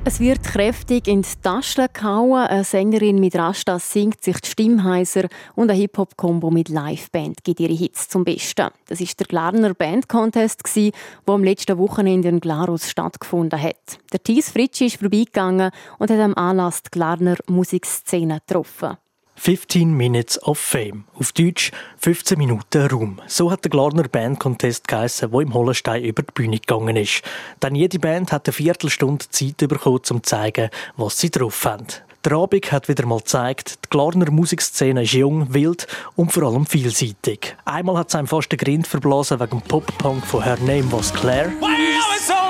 Es 0.06 0.22
wird 0.22 0.41
kräftig 0.44 1.08
in 1.08 1.24
die 1.24 1.29
Taschen 1.41 1.88
gehauen. 1.91 2.48
Eine 2.48 2.63
Sängerin 2.63 3.20
mit 3.20 3.36
Rasta 3.36 3.77
singt 3.77 4.24
sich 4.24 4.39
die 4.39 4.50
Stimmheiser 4.50 5.27
und 5.56 5.70
ein 5.70 5.75
Hip-Hop-Kombo 5.75 6.50
mit 6.50 6.70
Liveband 6.70 7.44
gibt 7.44 7.60
ihre 7.60 7.74
Hits 7.74 8.08
zum 8.08 8.24
Besten. 8.24 8.70
Das 8.88 9.01
ist 9.01 9.20
der 9.20 9.27
Glarner 9.27 9.74
Band 9.74 10.08
Contest, 10.08 10.63
der 10.75 10.91
am 11.25 11.44
letzten 11.44 11.77
Wochenende 11.77 12.29
in 12.29 12.39
Glarus 12.39 12.89
stattgefunden 12.89 13.62
hat. 13.62 14.00
Der 14.13 14.24
Thies 14.24 14.51
Fritschi 14.51 14.86
ist 14.86 15.00
vorbeigegangen 15.00 15.72
und 16.00 16.10
hat 16.10 16.20
am 16.20 16.36
Anlass 16.36 16.84
die 16.84 16.91
Glarner 16.91 17.36
Musikszene 17.48 18.39
getroffen. 18.48 18.98
15 19.38 19.96
Minutes 19.96 20.41
of 20.44 20.58
Fame. 20.58 21.06
Auf 21.13 21.32
Deutsch 21.32 21.72
15 22.00 22.38
Minuten 22.38 22.88
Ruhm. 22.88 23.22
So 23.27 23.51
hat 23.51 23.63
der 23.63 23.70
Glarner 23.70 24.08
Band 24.08 24.39
Contest 24.39 24.88
geheissen, 24.88 25.32
der 25.32 25.39
im 25.41 25.53
Hollenstein 25.53 26.03
über 26.03 26.24
die 26.24 26.34
Bühne 26.34 26.60
gegangen 26.60 26.96
ist. 26.98 27.22
Denn 27.62 27.75
jede 27.75 28.00
Band 28.00 28.32
hat 28.32 28.48
eine 28.48 28.53
Viertelstunde 28.53 29.29
Zeit 29.29 29.58
bekommen, 29.58 29.98
um 29.98 30.03
zu 30.03 30.20
zeigen, 30.20 30.70
was 30.98 31.20
sie 31.20 31.29
drauf 31.29 31.63
haben. 31.65 31.86
Der 32.25 32.34
Abend 32.34 32.72
hat 32.72 32.89
wieder 32.89 33.06
mal 33.06 33.20
gezeigt, 33.20 33.79
die 33.86 33.89
Glarner 33.89 34.32
Musikszene 34.32 35.03
ist 35.03 35.13
jung, 35.13 35.53
wild 35.53 35.88
und 36.15 36.34
vor 36.34 36.44
allem 36.44 36.65
vielseitig. 36.65 37.56
Einmal 37.63 37.98
hat 37.98 38.10
es 38.10 38.15
einem 38.15 38.27
fast 38.27 38.51
den 38.51 38.58
Grind 38.58 38.88
verblasen 38.88 39.39
wegen 39.39 39.62
Pop-Punk 39.62 40.25
von 40.25 40.44
Her 40.44 40.58
Name 40.60 40.91
Was 40.91 41.13
Claire. 41.13 41.53
Und 41.62 42.47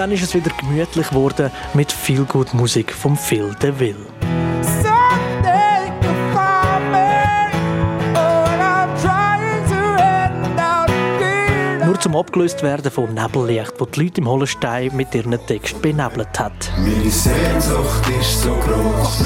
dann 0.00 0.12
ist 0.12 0.22
es 0.22 0.34
wieder 0.34 0.50
gemütlich 0.58 1.10
geworden 1.10 1.50
mit 1.74 1.92
viel 1.92 2.24
gut 2.24 2.54
Musik 2.54 2.90
vom 2.90 3.18
Phil 3.18 3.54
DeVille. 3.62 4.06
Nur 11.84 12.00
zum 12.00 12.16
abgelöst 12.16 12.62
werden 12.62 12.90
von 12.90 13.12
Nebellicht, 13.12 13.74
wo 13.78 13.84
die 13.84 14.04
Leute 14.04 14.22
im 14.22 14.28
Hollenstein 14.28 14.96
mit 14.96 15.14
ihren 15.14 15.38
Text 15.46 15.82
benebelt 15.82 16.40
hat. 16.40 16.72
Meine 16.78 17.10
Sehnsucht 17.10 18.08
ist 18.18 18.42
so 18.42 18.54
groß, 18.54 19.18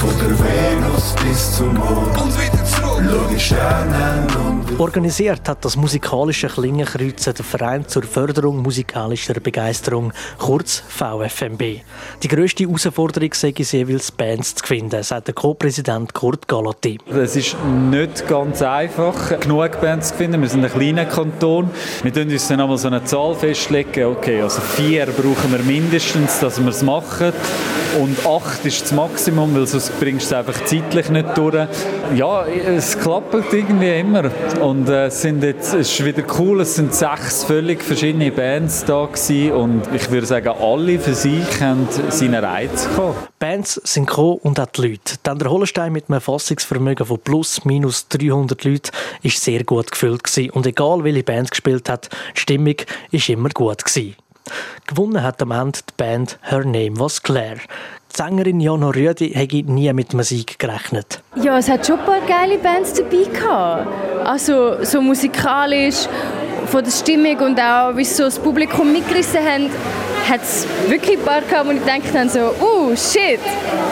von 0.00 0.18
der 0.18 0.36
Venus 0.36 1.14
bis 1.22 1.58
zum 1.58 1.74
Mond 1.74 2.20
und 2.20 2.36
wieder 2.36 2.64
zurück. 2.64 2.91
Organisiert 4.78 5.48
hat 5.48 5.64
das 5.64 5.76
musikalische 5.76 6.48
Klingenkreuzen 6.48 7.34
der 7.34 7.44
Verein 7.44 7.86
zur 7.86 8.02
Förderung 8.02 8.62
musikalischer 8.62 9.34
Begeisterung, 9.34 10.12
kurz 10.38 10.82
VFMB. 10.88 11.62
Die 12.22 12.28
grösste 12.28 12.64
Herausforderung 12.64 13.32
sei 13.32 13.54
es 13.56 13.72
jeweils 13.72 14.10
Bands 14.10 14.54
zu 14.56 14.66
finden, 14.66 15.02
sagt 15.02 15.28
der 15.28 15.34
Co-Präsident 15.34 16.12
Kurt 16.14 16.48
Galati. 16.48 16.98
Es 17.10 17.36
ist 17.36 17.56
nicht 17.90 18.26
ganz 18.26 18.60
einfach, 18.62 19.38
genug 19.40 19.80
Bands 19.80 20.08
zu 20.08 20.14
finden. 20.14 20.40
Wir 20.40 20.48
sind 20.48 20.64
ein 20.64 20.72
kleiner 20.72 21.04
Kanton. 21.04 21.70
Wir 22.02 22.12
tun 22.12 22.30
uns 22.30 22.48
dann 22.48 22.60
einmal 22.60 22.78
so 22.78 22.88
eine 22.88 23.04
Zahl 23.04 23.34
festlegen. 23.34 24.06
Okay, 24.06 24.42
also 24.42 24.60
vier 24.60 25.06
brauchen 25.06 25.52
wir 25.52 25.60
mindestens, 25.60 26.40
dass 26.40 26.60
wir 26.60 26.68
es 26.68 26.82
machen. 26.82 27.32
Und 28.00 28.26
acht 28.26 28.64
ist 28.64 28.82
das 28.82 28.92
Maximum, 28.92 29.54
weil 29.54 29.66
sonst 29.66 29.98
bringst 29.98 30.30
du 30.30 30.34
es 30.34 30.38
einfach 30.38 30.64
zeitlich 30.64 31.08
nicht 31.08 31.36
durch. 31.36 31.68
Ja, 32.14 32.46
es 32.46 32.98
klappt 32.98 33.34
irgendwie 33.52 34.00
immer 34.00 34.30
und 34.60 34.88
äh, 34.88 35.06
es, 35.06 35.22
sind 35.22 35.42
jetzt, 35.42 35.74
es 35.74 35.90
ist 35.90 36.04
wieder 36.04 36.22
cool, 36.38 36.60
es 36.60 36.76
sind 36.76 36.94
sechs 36.94 37.44
völlig 37.44 37.82
verschiedene 37.82 38.30
Bands 38.30 38.84
da 38.84 39.06
gewesen 39.06 39.52
und 39.52 39.82
ich 39.94 40.10
würde 40.10 40.26
sagen, 40.26 40.48
alle 40.48 40.98
für 40.98 41.14
sich 41.14 41.60
haben 41.60 41.88
seinen 42.10 42.44
Reiz 42.44 42.88
gehabt. 42.88 43.30
Bands 43.38 43.80
sind 43.84 44.06
gekommen 44.06 44.38
und 44.42 44.60
auch 44.60 44.66
die 44.66 44.88
Leute. 44.88 45.16
Denn 45.26 45.38
der 45.38 45.50
Hollenstein 45.50 45.92
mit 45.92 46.08
einem 46.08 46.20
Fassungsvermögen 46.20 47.06
von 47.06 47.18
plus 47.18 47.64
minus 47.64 48.08
300 48.08 48.62
Leuten 48.64 48.90
ist 49.22 49.42
sehr 49.42 49.64
gut 49.64 49.90
gefüllt 49.90 50.24
gewesen. 50.24 50.50
und 50.50 50.66
egal 50.66 51.04
welche 51.04 51.22
Band 51.22 51.50
gespielt 51.50 51.88
hat, 51.88 52.08
die 52.36 52.40
Stimmung 52.40 52.76
ist 53.10 53.28
immer 53.28 53.48
gut 53.48 53.84
gewesen. 53.84 54.16
Gewonnen 54.86 55.22
hat 55.22 55.40
am 55.42 55.50
Ende 55.50 55.80
die 55.88 55.94
Band 55.96 56.38
Her 56.42 56.64
Name 56.64 56.98
Was 56.98 57.22
Claire. 57.22 57.60
Die 58.12 58.16
Sängerin 58.16 58.60
Jana 58.60 58.90
Rüdi 58.90 59.30
hätte 59.30 59.56
nie 59.56 59.92
mit 59.92 60.12
Musik 60.12 60.58
gerechnet. 60.58 61.22
Ja, 61.36 61.58
es 61.58 61.68
hat 61.68 61.86
schon 61.86 61.98
ein 61.98 62.04
paar 62.04 62.20
geile 62.20 62.58
Bands 62.58 62.94
dabei 62.94 63.24
gehabt. 63.24 63.86
Also 64.26 64.84
so 64.84 65.00
musikalisch, 65.00 66.06
von 66.66 66.84
der 66.84 66.90
Stimmung 66.90 67.38
und 67.38 67.60
auch 67.60 67.96
wie 67.96 68.04
so 68.04 68.24
das 68.24 68.38
Publikum 68.38 68.92
mitgerissen 68.92 69.40
haben, 69.40 69.70
hat 70.28 70.42
es 70.42 70.66
wirklich 70.88 71.18
ein 71.18 71.24
paar 71.24 71.40
gehabt, 71.42 71.66
wo 71.66 71.72
ich 71.72 71.80
gedacht 71.80 72.14
habe, 72.16 72.28
so, 72.28 72.54
uh, 72.64 72.96
shit, 72.96 73.40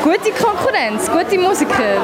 gute 0.03 0.31
Konkurrenz, 0.33 1.11
gute 1.11 1.39
Musiker. 1.39 2.01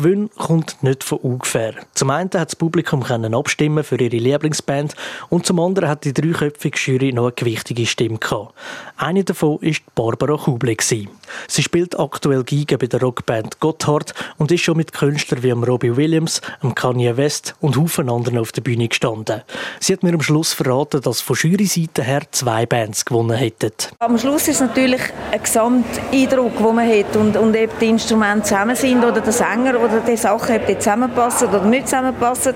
Gewinn 0.00 0.30
kommt 0.30 0.82
nicht 0.82 1.04
von 1.04 1.18
ungefähr. 1.18 1.74
Zum 1.92 2.08
einen 2.08 2.30
hat 2.32 2.48
das 2.48 2.56
Publikum 2.56 3.02
können 3.02 3.34
abstimmen 3.34 3.84
für 3.84 4.00
ihre 4.00 4.16
Lieblingsband 4.16 4.94
und 5.28 5.44
zum 5.44 5.60
anderen 5.60 5.90
hat 5.90 6.06
die 6.06 6.14
dreiköpfige 6.14 6.78
Jury 6.78 7.12
noch 7.12 7.24
eine 7.24 7.32
gewichtige 7.32 7.84
Stimme 7.84 8.16
gehabt. 8.16 8.54
Eine 8.96 9.24
davon 9.24 9.58
ist 9.60 9.82
Barbara 9.94 10.38
Kuble. 10.38 10.76
Sie 11.48 11.62
spielt 11.62 11.98
aktuell 11.98 12.44
Giga 12.44 12.76
bei 12.76 12.86
der 12.86 13.00
Rockband 13.00 13.60
Gotthard 13.60 14.14
und 14.38 14.50
ist 14.52 14.62
schon 14.62 14.76
mit 14.76 14.92
Künstlern 14.92 15.42
wie 15.42 15.50
Robbie 15.50 15.96
Williams, 15.96 16.40
Kanye 16.74 17.16
West 17.16 17.54
und 17.60 17.76
Haufen 17.76 18.08
anderen 18.08 18.38
auf 18.38 18.52
der 18.52 18.62
Bühne 18.62 18.88
gestanden. 18.88 19.42
Sie 19.80 19.92
hat 19.92 20.02
mir 20.02 20.14
am 20.14 20.22
Schluss 20.22 20.52
verraten, 20.52 21.00
dass 21.02 21.20
von 21.20 21.36
Jury-Seite 21.36 22.02
her 22.02 22.22
zwei 22.30 22.66
Bands 22.66 23.04
gewonnen 23.04 23.36
hätten. 23.36 23.72
Am 23.98 24.18
Schluss 24.18 24.48
ist 24.48 24.56
es 24.56 24.60
natürlich 24.60 25.02
ein 25.30 25.42
Gesamteindruck, 25.42 26.56
den 26.56 26.74
man 26.74 26.88
hat 26.88 27.16
und, 27.16 27.36
und 27.36 27.56
ob 27.56 27.78
die 27.78 27.88
Instrumente 27.88 28.44
zusammen 28.44 28.76
sind 28.76 29.04
oder 29.04 29.20
der 29.20 29.32
Sänger 29.32 29.80
oder 29.80 30.00
die 30.00 30.16
Sachen 30.16 30.56
ob 30.56 30.66
die 30.66 30.78
zusammenpassen 30.78 31.48
oder 31.48 31.64
nicht 31.64 31.88
zusammenpassen. 31.88 32.54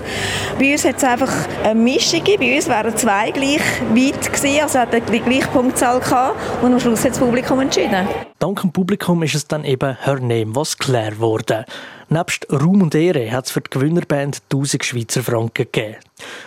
Bei 0.59 0.73
uns 0.73 0.85
hat 0.85 0.97
es 0.97 1.05
einfach 1.05 1.33
eine 1.63 1.75
Mischung 1.75 2.23
Bei 2.25 2.57
uns 2.57 2.69
wären 2.69 2.97
zwei 2.97 3.31
gleich 3.31 3.61
weit 3.95 4.33
gewesen, 4.33 4.63
also 4.63 4.79
hat 4.79 4.93
die 4.93 5.01
gleiche 5.21 5.49
Punktzahl 5.49 6.01
gehabt 6.01 6.37
und 6.63 6.73
am 6.73 6.81
Schluss 6.81 7.05
hat 7.05 7.13
das 7.13 7.19
Publikum 7.19 7.61
entschieden. 7.61 8.09
Dank 8.39 8.64
Publikum 8.73 9.23
ist 9.23 9.35
es 9.35 9.47
dann 9.47 9.65
eben 9.65 9.97
Her 10.01 10.21
Name 10.21 10.55
was 10.55 10.79
klar 10.79 11.11
geworden. 11.11 11.65
Nebst 12.09 12.47
Ruhm 12.53 12.83
und 12.83 12.95
Ehre 12.95 13.31
hat 13.33 13.47
es 13.47 13.51
für 13.51 13.61
die 13.61 13.71
Gewinnerband 13.71 14.43
1000 14.51 14.85
Schweizer 14.85 15.23
Franken 15.23 15.67
gegeben. 15.73 15.97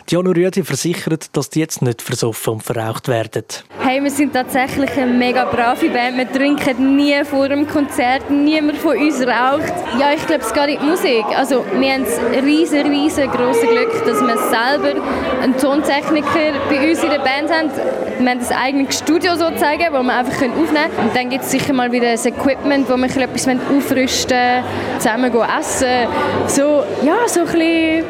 Diana 0.10 0.30
Rüdi 0.30 0.64
versichert, 0.64 1.36
dass 1.36 1.50
die 1.50 1.60
jetzt 1.60 1.82
nicht 1.82 2.02
versoffen 2.02 2.54
und 2.54 2.64
verraucht 2.64 3.10
werden. 3.10 3.44
Hey, 3.80 4.02
wir 4.02 4.12
sind 4.12 4.34
tatsächlich 4.34 4.92
eine 4.92 5.12
mega 5.12 5.46
brave 5.46 5.90
Band. 5.90 6.18
Wir 6.18 6.32
trinken 6.32 6.96
nie 6.96 7.24
vor 7.26 7.50
dem 7.50 7.68
Konzert. 7.68 8.30
Niemand 8.30 8.78
von 8.78 8.98
uns 8.98 9.20
raucht. 9.22 9.74
Ja, 10.00 10.14
ich 10.16 10.26
glaube, 10.26 10.44
es 10.44 10.54
geht 10.54 10.68
in 10.68 10.80
die 10.80 10.86
Musik. 10.86 11.26
Also, 11.36 11.66
wir 11.78 11.94
haben 11.94 12.06
das 12.06 12.44
riesen, 12.44 12.88
riesen 12.88 13.30
große 13.30 13.68
Glück, 13.68 14.06
dass 14.06 14.22
wir 14.22 14.38
selber 14.38 15.02
einen 15.42 15.58
Tontechniker 15.58 16.54
bei 16.70 16.90
uns 16.90 17.04
in 17.04 17.10
der 17.10 17.20
Band 17.20 17.52
haben. 17.52 17.70
Wir 18.20 18.30
haben 18.32 18.40
ein 18.40 18.52
eigenes 18.52 19.00
Studio 19.00 19.36
sozusagen, 19.36 19.86
wo 19.92 20.02
wir 20.02 20.16
einfach 20.16 20.34
aufnehmen 20.34 20.56
können. 20.56 21.08
Und 21.08 21.16
dann 21.16 21.30
gibt 21.30 21.44
es 21.44 21.52
sicher 21.52 21.74
mal 21.74 21.92
wieder 21.92 22.10
ein 22.10 22.26
Equipment, 22.26 22.90
wo 22.90 22.96
wir 22.96 23.06
etwas 23.06 23.48
aufrüsten 23.48 24.38
wollen, 24.38 25.00
zusammen 25.00 25.32
essen. 25.60 26.08
So, 26.48 26.84
ja, 27.04 27.28
so 27.28 27.42
ein 27.42 27.46
bisschen 27.46 28.06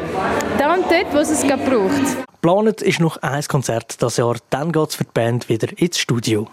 da 0.58 0.74
und 0.74 0.84
dort, 0.90 1.12
wo 1.12 1.18
es 1.18 1.42
gerade 1.42 1.62
braucht. 1.62 2.28
Planet 2.40 2.82
ist 2.82 3.00
noch 3.00 3.16
ein 3.18 3.42
Konzert 3.42 4.00
das 4.02 4.16
Jahr, 4.16 4.36
dann 4.50 4.72
geht 4.72 4.88
es 4.88 4.94
für 4.94 5.04
die 5.04 5.10
Band 5.12 5.48
wieder 5.48 5.68
ins 5.76 5.98
Studio. 5.98 6.48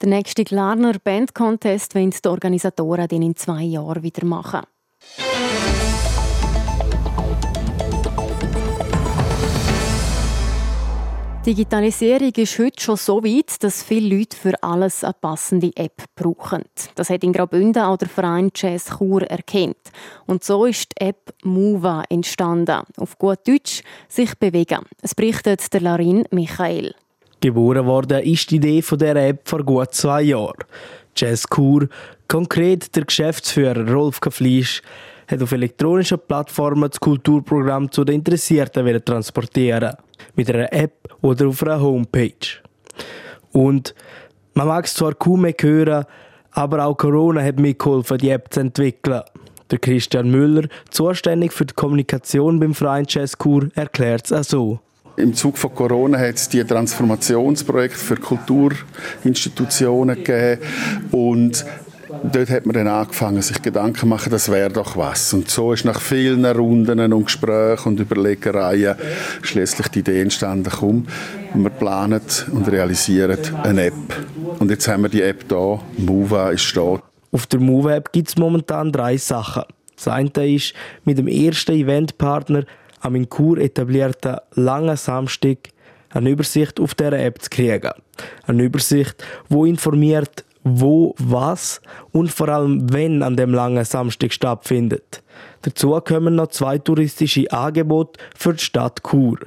Der 0.00 0.10
nächste 0.10 0.44
Glarner 0.44 0.94
Band 1.02 1.34
Contest 1.34 1.94
wollen 1.94 2.10
die 2.10 2.28
Organisatoren 2.28 3.08
den 3.08 3.22
in 3.22 3.36
zwei 3.36 3.62
Jahren 3.62 4.02
wieder 4.02 4.26
machen. 4.26 4.60
Digitalisierung 11.46 12.32
ist 12.32 12.58
heute 12.58 12.82
schon 12.82 12.96
so 12.96 13.22
weit, 13.22 13.62
dass 13.62 13.84
viele 13.84 14.16
Leute 14.16 14.36
für 14.36 14.60
alles 14.64 15.04
eine 15.04 15.14
passende 15.20 15.70
App 15.76 16.02
brauchen. 16.16 16.64
Das 16.96 17.08
hat 17.08 17.22
in 17.22 17.32
Graubünden 17.32 17.82
auch 17.82 17.98
der 17.98 18.08
Verein 18.08 18.50
Jazz 18.52 18.98
Chur 18.98 19.22
erkannt. 19.22 19.76
Und 20.26 20.42
so 20.42 20.64
ist 20.64 20.90
die 20.90 21.04
App 21.06 21.32
Mova 21.44 22.02
entstanden. 22.08 22.82
Auf 22.96 23.16
gut 23.16 23.46
Deutsch 23.46 23.84
sich 24.08 24.34
bewegen. 24.34 24.80
Es 25.02 25.14
berichtet 25.14 25.72
der 25.72 25.82
Larin 25.82 26.24
Michael. 26.32 26.96
Geboren 27.40 27.86
worden 27.86 28.24
ist 28.24 28.50
die 28.50 28.56
Idee 28.56 28.82
von 28.82 28.98
der 28.98 29.14
App 29.14 29.48
vor 29.48 29.62
gut 29.62 29.94
zwei 29.94 30.22
Jahren. 30.22 30.64
Jazz 31.14 31.44
Chur, 31.48 31.88
konkret 32.26 32.96
der 32.96 33.04
Geschäftsführer 33.04 33.88
Rolf 33.88 34.20
Kaflisch, 34.20 34.82
hat 35.28 35.42
auf 35.42 35.52
elektronischen 35.52 36.18
Plattformen 36.26 36.90
das 36.90 37.00
Kulturprogramm 37.00 37.90
zu 37.90 38.04
den 38.04 38.16
Interessierten 38.16 39.04
transportieren 39.04 39.94
mit 40.34 40.50
einer 40.50 40.72
App 40.72 40.92
oder 41.22 41.48
auf 41.48 41.62
einer 41.62 41.80
Homepage. 41.80 42.60
Und 43.52 43.94
man 44.54 44.68
mag 44.68 44.86
es 44.86 44.94
zwar 44.94 45.14
kaum 45.14 45.42
mehr 45.42 45.54
hören, 45.58 46.04
aber 46.52 46.84
auch 46.84 46.96
Corona 46.96 47.42
hat 47.42 47.58
mitgeholfen, 47.58 48.18
die 48.18 48.30
App 48.30 48.52
zu 48.52 48.60
entwickeln. 48.60 49.22
Der 49.70 49.78
Christian 49.78 50.30
Müller, 50.30 50.68
zuständig 50.90 51.52
für 51.52 51.66
die 51.66 51.74
Kommunikation 51.74 52.60
beim 52.60 52.74
Freien 52.74 53.06
Jazzkur, 53.08 53.68
erklärt 53.74 54.26
es 54.26 54.32
auch 54.32 54.44
so. 54.44 54.80
Im 55.16 55.34
Zug 55.34 55.56
von 55.56 55.74
Corona 55.74 56.18
hat 56.18 56.36
es 56.36 56.48
die 56.48 56.62
Transformationsprojekte 56.62 57.98
für 57.98 58.16
Kulturinstitutionen 58.16 60.22
gegeben 60.22 60.60
und 61.10 61.64
dort 62.22 62.50
hat 62.50 62.66
man 62.66 62.74
dann 62.74 62.88
angefangen, 62.88 63.42
sich 63.42 63.60
Gedanken 63.62 64.00
zu 64.00 64.06
machen, 64.06 64.30
das 64.30 64.50
wäre 64.50 64.70
doch 64.70 64.96
was. 64.96 65.32
Und 65.32 65.50
so 65.50 65.72
ist 65.72 65.84
nach 65.84 66.00
vielen 66.00 66.44
Runden 66.44 67.12
und 67.12 67.24
Gesprächen 67.24 67.88
und 67.90 68.00
Überlegereien 68.00 68.96
schließlich 69.42 69.88
die 69.88 70.00
Idee 70.00 70.22
entstanden, 70.22 70.70
komm, 70.70 71.06
wir 71.54 71.70
planen 71.70 72.20
und 72.52 72.70
realisieren 72.70 73.38
eine 73.62 73.86
App. 73.86 73.94
Und 74.58 74.70
jetzt 74.70 74.88
haben 74.88 75.02
wir 75.02 75.08
die 75.08 75.22
App 75.22 75.48
da, 75.48 75.80
Mova 75.98 76.50
ist 76.50 76.76
da. 76.76 77.00
Auf 77.32 77.46
der 77.46 77.60
Move-App 77.60 78.12
gibt 78.12 78.28
es 78.28 78.36
momentan 78.36 78.92
drei 78.92 79.16
Sachen. 79.16 79.64
Das 79.94 80.08
eine 80.08 80.30
ist, 80.54 80.74
mit 81.04 81.18
dem 81.18 81.28
ersten 81.28 81.72
Eventpartner 81.72 82.64
am 83.00 83.14
in 83.14 83.28
Chur 83.28 83.58
etablierten 83.58 84.36
Langen 84.54 84.96
Samstag 84.96 85.58
eine 86.10 86.30
Übersicht 86.30 86.80
auf 86.80 86.94
dieser 86.94 87.18
App 87.18 87.42
zu 87.42 87.50
kriegen. 87.50 87.92
Eine 88.46 88.62
Übersicht, 88.62 89.22
wo 89.48 89.66
informiert, 89.66 90.45
wo, 90.68 91.14
was 91.18 91.80
und 92.12 92.32
vor 92.32 92.48
allem 92.48 92.92
wenn 92.92 93.22
an 93.22 93.36
dem 93.36 93.54
langen 93.54 93.84
Samstag 93.84 94.32
stattfindet. 94.32 95.22
Dazu 95.62 95.98
kommen 96.00 96.34
noch 96.34 96.48
zwei 96.48 96.78
touristische 96.78 97.50
Angebote 97.52 98.18
für 98.36 98.54
die 98.54 98.64
Stadt 98.64 99.00
Chur. 99.08 99.38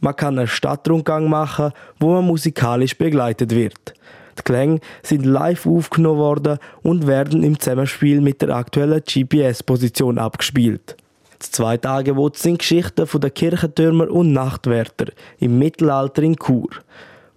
Man 0.00 0.14
kann 0.14 0.38
einen 0.38 0.48
Stadtrundgang 0.48 1.30
machen, 1.30 1.72
wo 1.98 2.12
man 2.12 2.26
musikalisch 2.26 2.96
begleitet 2.98 3.54
wird. 3.54 3.94
Die 4.38 4.42
Klänge 4.42 4.80
sind 5.02 5.24
live 5.24 5.66
aufgenommen 5.66 6.18
worden 6.18 6.58
und 6.82 7.06
werden 7.06 7.42
im 7.42 7.58
Zusammenspiel 7.58 8.20
mit 8.20 8.42
der 8.42 8.50
aktuellen 8.50 9.02
GPS-Position 9.02 10.18
abgespielt. 10.18 10.96
Das 11.38 11.52
zweite 11.52 11.88
Angebot 11.88 12.36
sind 12.36 12.58
Geschichten 12.58 13.06
von 13.06 13.20
den 13.20 13.32
Kirchentürmer 13.32 14.10
und 14.10 14.32
Nachtwärter 14.32 15.06
im 15.38 15.58
Mittelalter 15.58 16.22
in 16.22 16.36
Chur, 16.36 16.68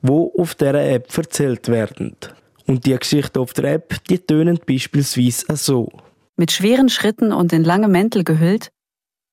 wo 0.01 0.33
auf 0.37 0.55
dieser 0.55 0.83
App 0.83 1.15
erzählt 1.17 1.69
werden. 1.69 2.15
Und 2.67 2.85
die 2.85 2.97
Geschichten 2.97 3.39
auf 3.39 3.53
der 3.53 3.73
App, 3.73 4.03
die 4.09 4.19
tönen 4.19 4.59
beispielsweise 4.65 5.55
so. 5.55 5.89
Mit 6.35 6.51
schweren 6.51 6.89
Schritten 6.89 7.31
und 7.31 7.53
in 7.53 7.63
lange 7.63 7.87
Mäntel 7.87 8.23
gehüllt, 8.23 8.71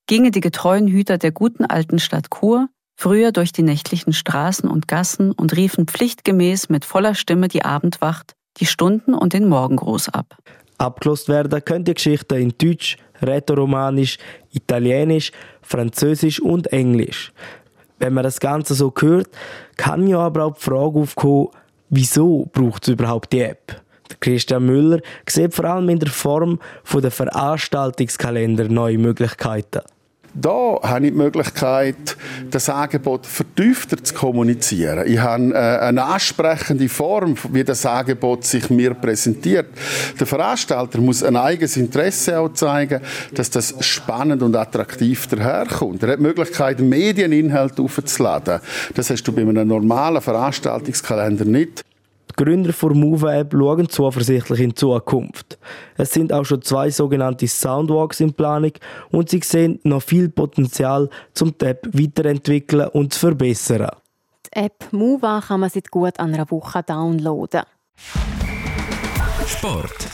gingen 0.07 0.33
die 0.33 0.41
getreuen 0.41 0.87
Hüter 0.87 1.19
der 1.19 1.33
guten 1.33 1.65
alten 1.65 1.99
Stadt 1.99 2.29
Chur 2.31 2.69
früher 2.97 3.33
durch 3.33 3.53
die 3.53 3.63
nächtlichen 3.63 4.13
Straßen 4.13 4.69
und 4.69 4.89
Gassen 4.89 5.33
und 5.33 5.57
riefen 5.57 5.87
pflichtgemäß 5.87 6.69
mit 6.69 6.85
voller 6.85 7.15
Stimme 7.15 7.49
die 7.49 7.65
Abendwacht, 7.65 8.35
die 8.59 8.67
Stunden 8.67 9.15
und 9.15 9.33
den 9.33 9.49
Morgengruß 9.49 10.11
ab. 10.11 10.37
Abgelost 10.79 11.29
werden 11.29 11.65
können 11.65 11.85
die 11.85 11.95
Geschichten 11.95 12.35
in 12.35 12.55
Deutsch, 12.57 12.97
Rätoromanisch, 13.23 14.19
Italienisch, 14.51 15.33
Französisch 15.63 16.41
und 16.41 16.73
Englisch. 16.73 17.33
Wenn 17.99 18.13
man 18.13 18.25
das 18.25 18.41
Ganze 18.41 18.75
so 18.75 18.93
hört, 18.99 19.29
kann 19.77 20.07
ja 20.07 20.19
aber 20.19 20.45
auch 20.45 20.55
die 20.55 20.61
Frage 20.61 20.99
aufkommen, 20.99 21.49
wieso 21.95 22.49
braucht 22.53 22.85
es 22.85 22.89
überhaupt 22.89 23.33
die 23.33 23.41
App? 23.41 23.81
Christian 24.21 24.67
Müller 24.67 25.01
sieht 25.29 25.55
vor 25.55 25.65
allem 25.65 25.89
in 25.89 25.99
der 25.99 26.11
Form 26.11 26.59
der 26.93 27.11
Veranstaltungskalender 27.11 28.69
neue 28.69 28.99
Möglichkeiten. 28.99 29.81
Da 30.35 30.81
habe 30.83 31.07
ich 31.07 31.13
die 31.13 31.17
Möglichkeit, 31.17 32.17
das 32.51 32.69
Angebot 32.69 33.25
vertiefter 33.25 34.03
zu 34.03 34.15
kommunizieren. 34.15 35.07
Ich 35.07 35.19
habe 35.21 35.55
äh, 35.55 35.79
eine 35.79 36.05
ansprechende 36.05 36.89
Form, 36.89 37.37
wie 37.53 37.63
das 37.63 37.87
Angebot 37.87 38.45
sich 38.45 38.69
mir 38.69 38.95
präsentiert. 38.95 39.67
Der 40.19 40.27
Veranstalter 40.27 41.01
muss 41.01 41.23
ein 41.23 41.37
eigenes 41.37 41.77
Interesse 41.77 42.41
auch 42.41 42.53
zeigen, 42.53 43.01
dass 43.33 43.49
das 43.49 43.77
spannend 43.81 44.43
und 44.43 44.57
attraktiv 44.57 45.29
daherkommt. 45.29 46.03
Er 46.03 46.11
hat 46.11 46.19
die 46.19 46.23
Möglichkeit, 46.23 46.81
Medieninhalt 46.81 47.79
aufzuladen. 47.79 48.59
Das 48.95 49.11
hast 49.11 49.23
du 49.23 49.33
bei 49.33 49.43
einem 49.43 49.69
normalen 49.69 50.21
Veranstaltungskalender 50.21 51.45
nicht. 51.45 51.85
Die 52.37 52.43
Gründer 52.43 52.73
der 52.73 52.95
Move-App 52.95 53.53
schauen 53.53 53.89
zuversichtlich 53.89 54.61
in 54.61 54.71
die 54.71 54.75
Zukunft. 54.75 55.59
Es 55.97 56.13
sind 56.13 56.33
auch 56.33 56.45
schon 56.45 56.63
zwei 56.63 56.91
sogenannte 56.91 57.47
Soundwalks 57.47 58.21
in 58.21 58.33
Planung 58.33 58.73
und 59.11 59.31
sie 59.31 59.41
sehen 59.43 59.79
noch 59.85 60.03
viel 60.03 60.29
Potenzial, 60.29 61.09
um 61.41 61.57
die 61.57 61.65
App 61.65 61.87
weiterentwickeln 61.93 62.89
und 62.89 63.13
zu 63.15 63.21
verbessern. 63.21 63.91
Die 64.47 64.61
App 64.61 64.89
Mova 64.91 65.41
kann 65.47 65.61
man 65.61 65.71
seit 65.71 65.91
gut 65.91 66.19
einer 66.19 66.51
Woche 66.51 66.83
downloaden. 66.83 67.63
Sport. 69.47 70.11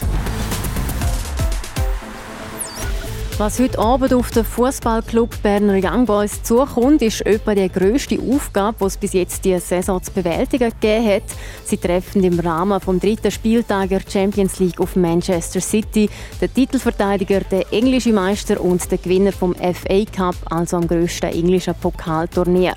Was 3.41 3.59
heute 3.59 3.79
Abend 3.79 4.13
auf 4.13 4.31
den 4.31 4.45
Fußballclub 4.45 5.43
Berner 5.43 5.81
Young 5.83 6.05
Boys 6.05 6.43
zukommt, 6.43 7.01
ist 7.01 7.25
etwa 7.25 7.55
die 7.55 7.71
grösste 7.71 8.19
Aufgabe, 8.21 8.77
die 8.81 8.85
es 8.85 8.97
bis 8.99 9.13
jetzt 9.15 9.43
diese 9.47 9.61
Saison 9.61 10.03
zu 10.03 10.13
bewältigen 10.13 10.71
gegeben 10.79 11.09
hat. 11.09 11.23
Sie 11.65 11.79
treffen 11.79 12.23
im 12.23 12.39
Rahmen 12.39 12.79
des 12.79 13.01
dritten 13.01 13.31
Spieltags 13.31 13.89
der 13.89 14.03
Champions 14.07 14.59
League 14.59 14.79
auf 14.79 14.95
Manchester 14.95 15.63
City, 15.63 16.11
den 16.39 16.53
Titelverteidiger, 16.53 17.41
den 17.41 17.63
englischen 17.71 18.13
Meister 18.13 18.61
und 18.61 18.91
den 18.93 19.01
Gewinner 19.01 19.33
vom 19.33 19.55
FA 19.55 20.05
Cup, 20.15 20.37
also 20.51 20.77
am 20.77 20.87
grössten 20.87 21.33
englischen 21.33 21.75
Pokalturnier. 21.77 22.75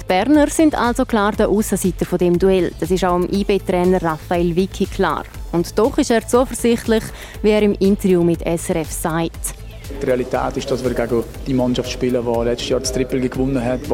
Die 0.00 0.04
Berner 0.08 0.48
sind 0.48 0.74
also 0.74 1.04
klar 1.04 1.32
der 1.32 1.50
Aussenseiter 1.50 2.06
von 2.06 2.16
dem 2.16 2.38
Duell. 2.38 2.72
Das 2.80 2.90
ist 2.90 3.04
auch 3.04 3.20
dem 3.20 3.28
IB-Trainer 3.30 4.02
Raphael 4.02 4.56
Vicky 4.56 4.86
klar. 4.86 5.24
Und 5.52 5.78
doch 5.78 5.98
ist 5.98 6.10
er 6.10 6.26
zuversichtlich, 6.26 7.04
wie 7.42 7.50
er 7.50 7.60
im 7.60 7.74
Interview 7.74 8.24
mit 8.24 8.40
SRF 8.40 8.90
sagt. 8.90 9.61
Die 10.00 10.06
Realität 10.06 10.56
ist, 10.56 10.70
dass 10.70 10.84
wir 10.84 10.94
gegen 10.94 11.24
die 11.46 11.54
Mannschaft 11.54 11.90
spielen, 11.90 12.24
die 12.24 12.44
letztes 12.44 12.68
Jahr 12.68 12.80
das 12.80 12.92
Triple 12.92 13.20
gewonnen 13.28 13.62
hat, 13.62 13.80
die 13.86 13.90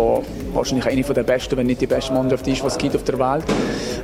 wahrscheinlich 0.55 0.87
eine 0.87 1.03
der 1.03 1.23
besten, 1.23 1.57
wenn 1.57 1.67
nicht 1.67 1.81
die 1.81 1.87
beste 1.87 2.13
Mannschaft 2.13 2.47
ist, 2.47 2.63
was 2.63 2.73
es 2.73 2.79
gibt 2.79 2.97
auf 2.97 3.05
der 3.05 3.19
Welt. 3.19 3.45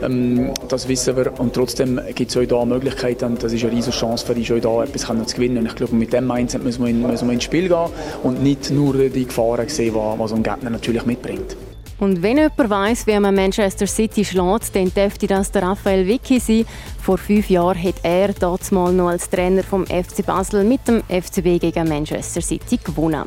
Ähm, 0.02 0.52
das 0.68 0.88
wissen 0.88 1.16
wir 1.16 1.38
und 1.38 1.54
trotzdem 1.54 2.00
gibt 2.14 2.30
es 2.30 2.36
auch 2.36 2.42
hier 2.42 2.66
Möglichkeiten 2.66 3.24
und 3.24 3.42
das 3.42 3.52
ist 3.52 3.64
eine 3.64 3.72
riesige 3.72 3.96
Chance 3.96 4.26
für 4.26 4.34
uns, 4.34 4.50
auch 4.66 4.82
hier 4.82 4.84
etwas 4.84 5.28
zu 5.28 5.36
gewinnen. 5.36 5.58
Und 5.58 5.66
ich 5.66 5.74
glaube, 5.74 5.94
mit 5.94 6.12
dem 6.12 6.26
Mindset 6.26 6.64
müssen 6.64 6.84
wir, 6.84 6.90
in, 6.90 7.02
müssen 7.02 7.28
wir 7.28 7.34
ins 7.34 7.44
Spiel 7.44 7.68
gehen 7.68 7.88
und 8.22 8.42
nicht 8.42 8.70
nur 8.70 8.94
die 8.94 9.26
Gefahren 9.26 9.68
sehen, 9.68 9.94
was 9.94 10.32
ein 10.32 10.42
Gegner 10.42 10.70
natürlich 10.70 11.04
mitbringt. 11.06 11.56
Und 11.98 12.22
wenn 12.22 12.38
jemand 12.38 12.70
weiss, 12.70 13.06
wie 13.06 13.18
man 13.18 13.34
Manchester 13.34 13.86
City 13.86 14.24
schlägt, 14.24 14.74
dann 14.74 14.92
dürfte 14.92 15.26
das 15.26 15.52
der 15.52 15.62
Raphael 15.62 16.06
Vicky 16.06 16.40
sein. 16.40 16.66
Vor 17.00 17.18
fünf 17.18 17.48
Jahren 17.48 17.80
hat 17.80 17.96
er 18.02 18.32
dort 18.32 18.70
mal 18.72 18.92
noch 18.92 19.08
als 19.08 19.30
Trainer 19.30 19.62
vom 19.62 19.86
FC 19.86 20.24
Basel 20.26 20.64
mit 20.64 20.86
dem 20.88 21.02
FCB 21.08 21.60
gegen 21.60 21.88
Manchester 21.88 22.40
City 22.40 22.78
gewonnen. 22.82 23.24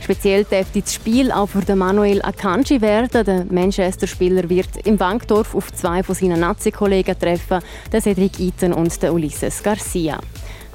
Speziell 0.00 0.44
dürfte 0.44 0.82
das 0.82 0.94
Spiel 0.94 1.30
auch 1.32 1.46
für 1.46 1.76
Manuel 1.76 2.20
Akanji 2.22 2.80
werden. 2.80 3.24
Der 3.24 3.46
Manchester-Spieler 3.48 4.48
wird 4.48 4.84
im 4.84 4.96
Bankdorf 4.96 5.54
auf 5.54 5.72
zwei 5.72 6.02
von 6.02 6.14
seinen 6.14 6.40
Nazi-Kollegen 6.40 7.18
treffen, 7.18 7.60
den 7.92 8.00
Cedric 8.00 8.38
Eaton 8.40 8.72
und 8.72 9.02
den 9.02 9.10
Ulysses 9.10 9.62
Garcia. 9.62 10.18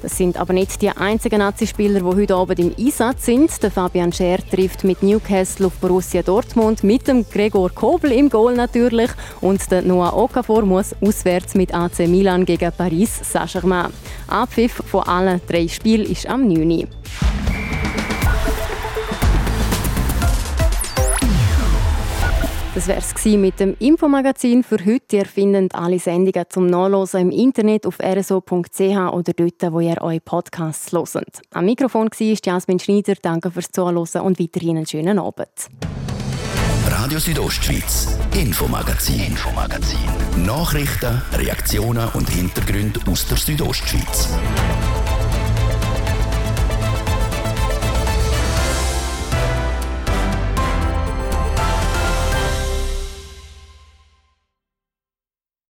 Das 0.02 0.16
sind 0.16 0.36
aber 0.36 0.52
nicht 0.52 0.82
die 0.82 0.90
einzigen 0.90 1.38
Nazi-Spieler, 1.38 2.00
die 2.00 2.04
heute 2.04 2.34
Abend 2.34 2.58
im 2.58 2.74
Einsatz 2.78 3.26
sind. 3.26 3.62
Der 3.62 3.70
Fabian 3.70 4.12
Scher 4.12 4.38
trifft 4.38 4.84
mit 4.84 5.02
Newcastle 5.02 5.66
auf 5.66 5.74
Borussia 5.74 6.22
Dortmund, 6.22 6.84
mit 6.84 7.08
dem 7.08 7.24
Gregor 7.28 7.70
Kobel 7.70 8.12
im 8.12 8.28
Goal 8.28 8.54
natürlich 8.54 9.10
und 9.40 9.70
der 9.70 9.82
Noah 9.82 10.16
Okafor 10.16 10.62
muss 10.62 10.94
auswärts 11.00 11.54
mit 11.54 11.74
AC 11.74 12.00
Milan 12.08 12.44
gegen 12.44 12.70
Paris 12.72 13.20
Saint-Germain. 13.22 13.92
Abpfiff 14.28 14.82
von 14.86 15.04
allen 15.04 15.40
drei 15.48 15.66
Spielen 15.68 16.10
ist 16.10 16.26
am 16.26 16.46
9. 16.46 16.88
Das 22.76 22.88
wäre 22.88 22.98
es 22.98 23.24
mit 23.24 23.58
dem 23.58 23.74
Infomagazin 23.78 24.62
für 24.62 24.76
heute. 24.84 25.16
Ihr 25.16 25.24
findet 25.24 25.74
alle 25.74 25.98
Sendungen 25.98 26.44
zum 26.50 26.66
Nachlesen 26.66 27.20
im 27.20 27.30
Internet 27.30 27.86
auf 27.86 27.98
rso.ch 28.00 28.80
oder 28.80 29.32
dort, 29.32 29.72
wo 29.72 29.80
ihr 29.80 29.96
eure 30.02 30.20
Podcasts 30.20 30.92
hört. 30.92 31.40
Am 31.54 31.64
Mikrofon 31.64 32.10
war 32.10 32.36
Jasmin 32.44 32.78
Schneider. 32.78 33.14
Danke 33.22 33.50
fürs 33.50 33.72
Zuhören 33.72 33.96
und 33.96 34.38
weiterhin 34.38 34.76
einen 34.76 34.86
schönen 34.86 35.18
Abend. 35.18 35.48
Radio 36.90 37.18
Südostschweiz, 37.18 38.18
Infomagazin, 38.34 39.20
Infomagazin. 39.20 40.44
Nachrichten, 40.44 41.22
Reaktionen 41.32 42.06
und 42.12 42.28
Hintergründe 42.28 43.00
aus 43.10 43.26
der 43.26 43.38
Südostschweiz. 43.38 44.28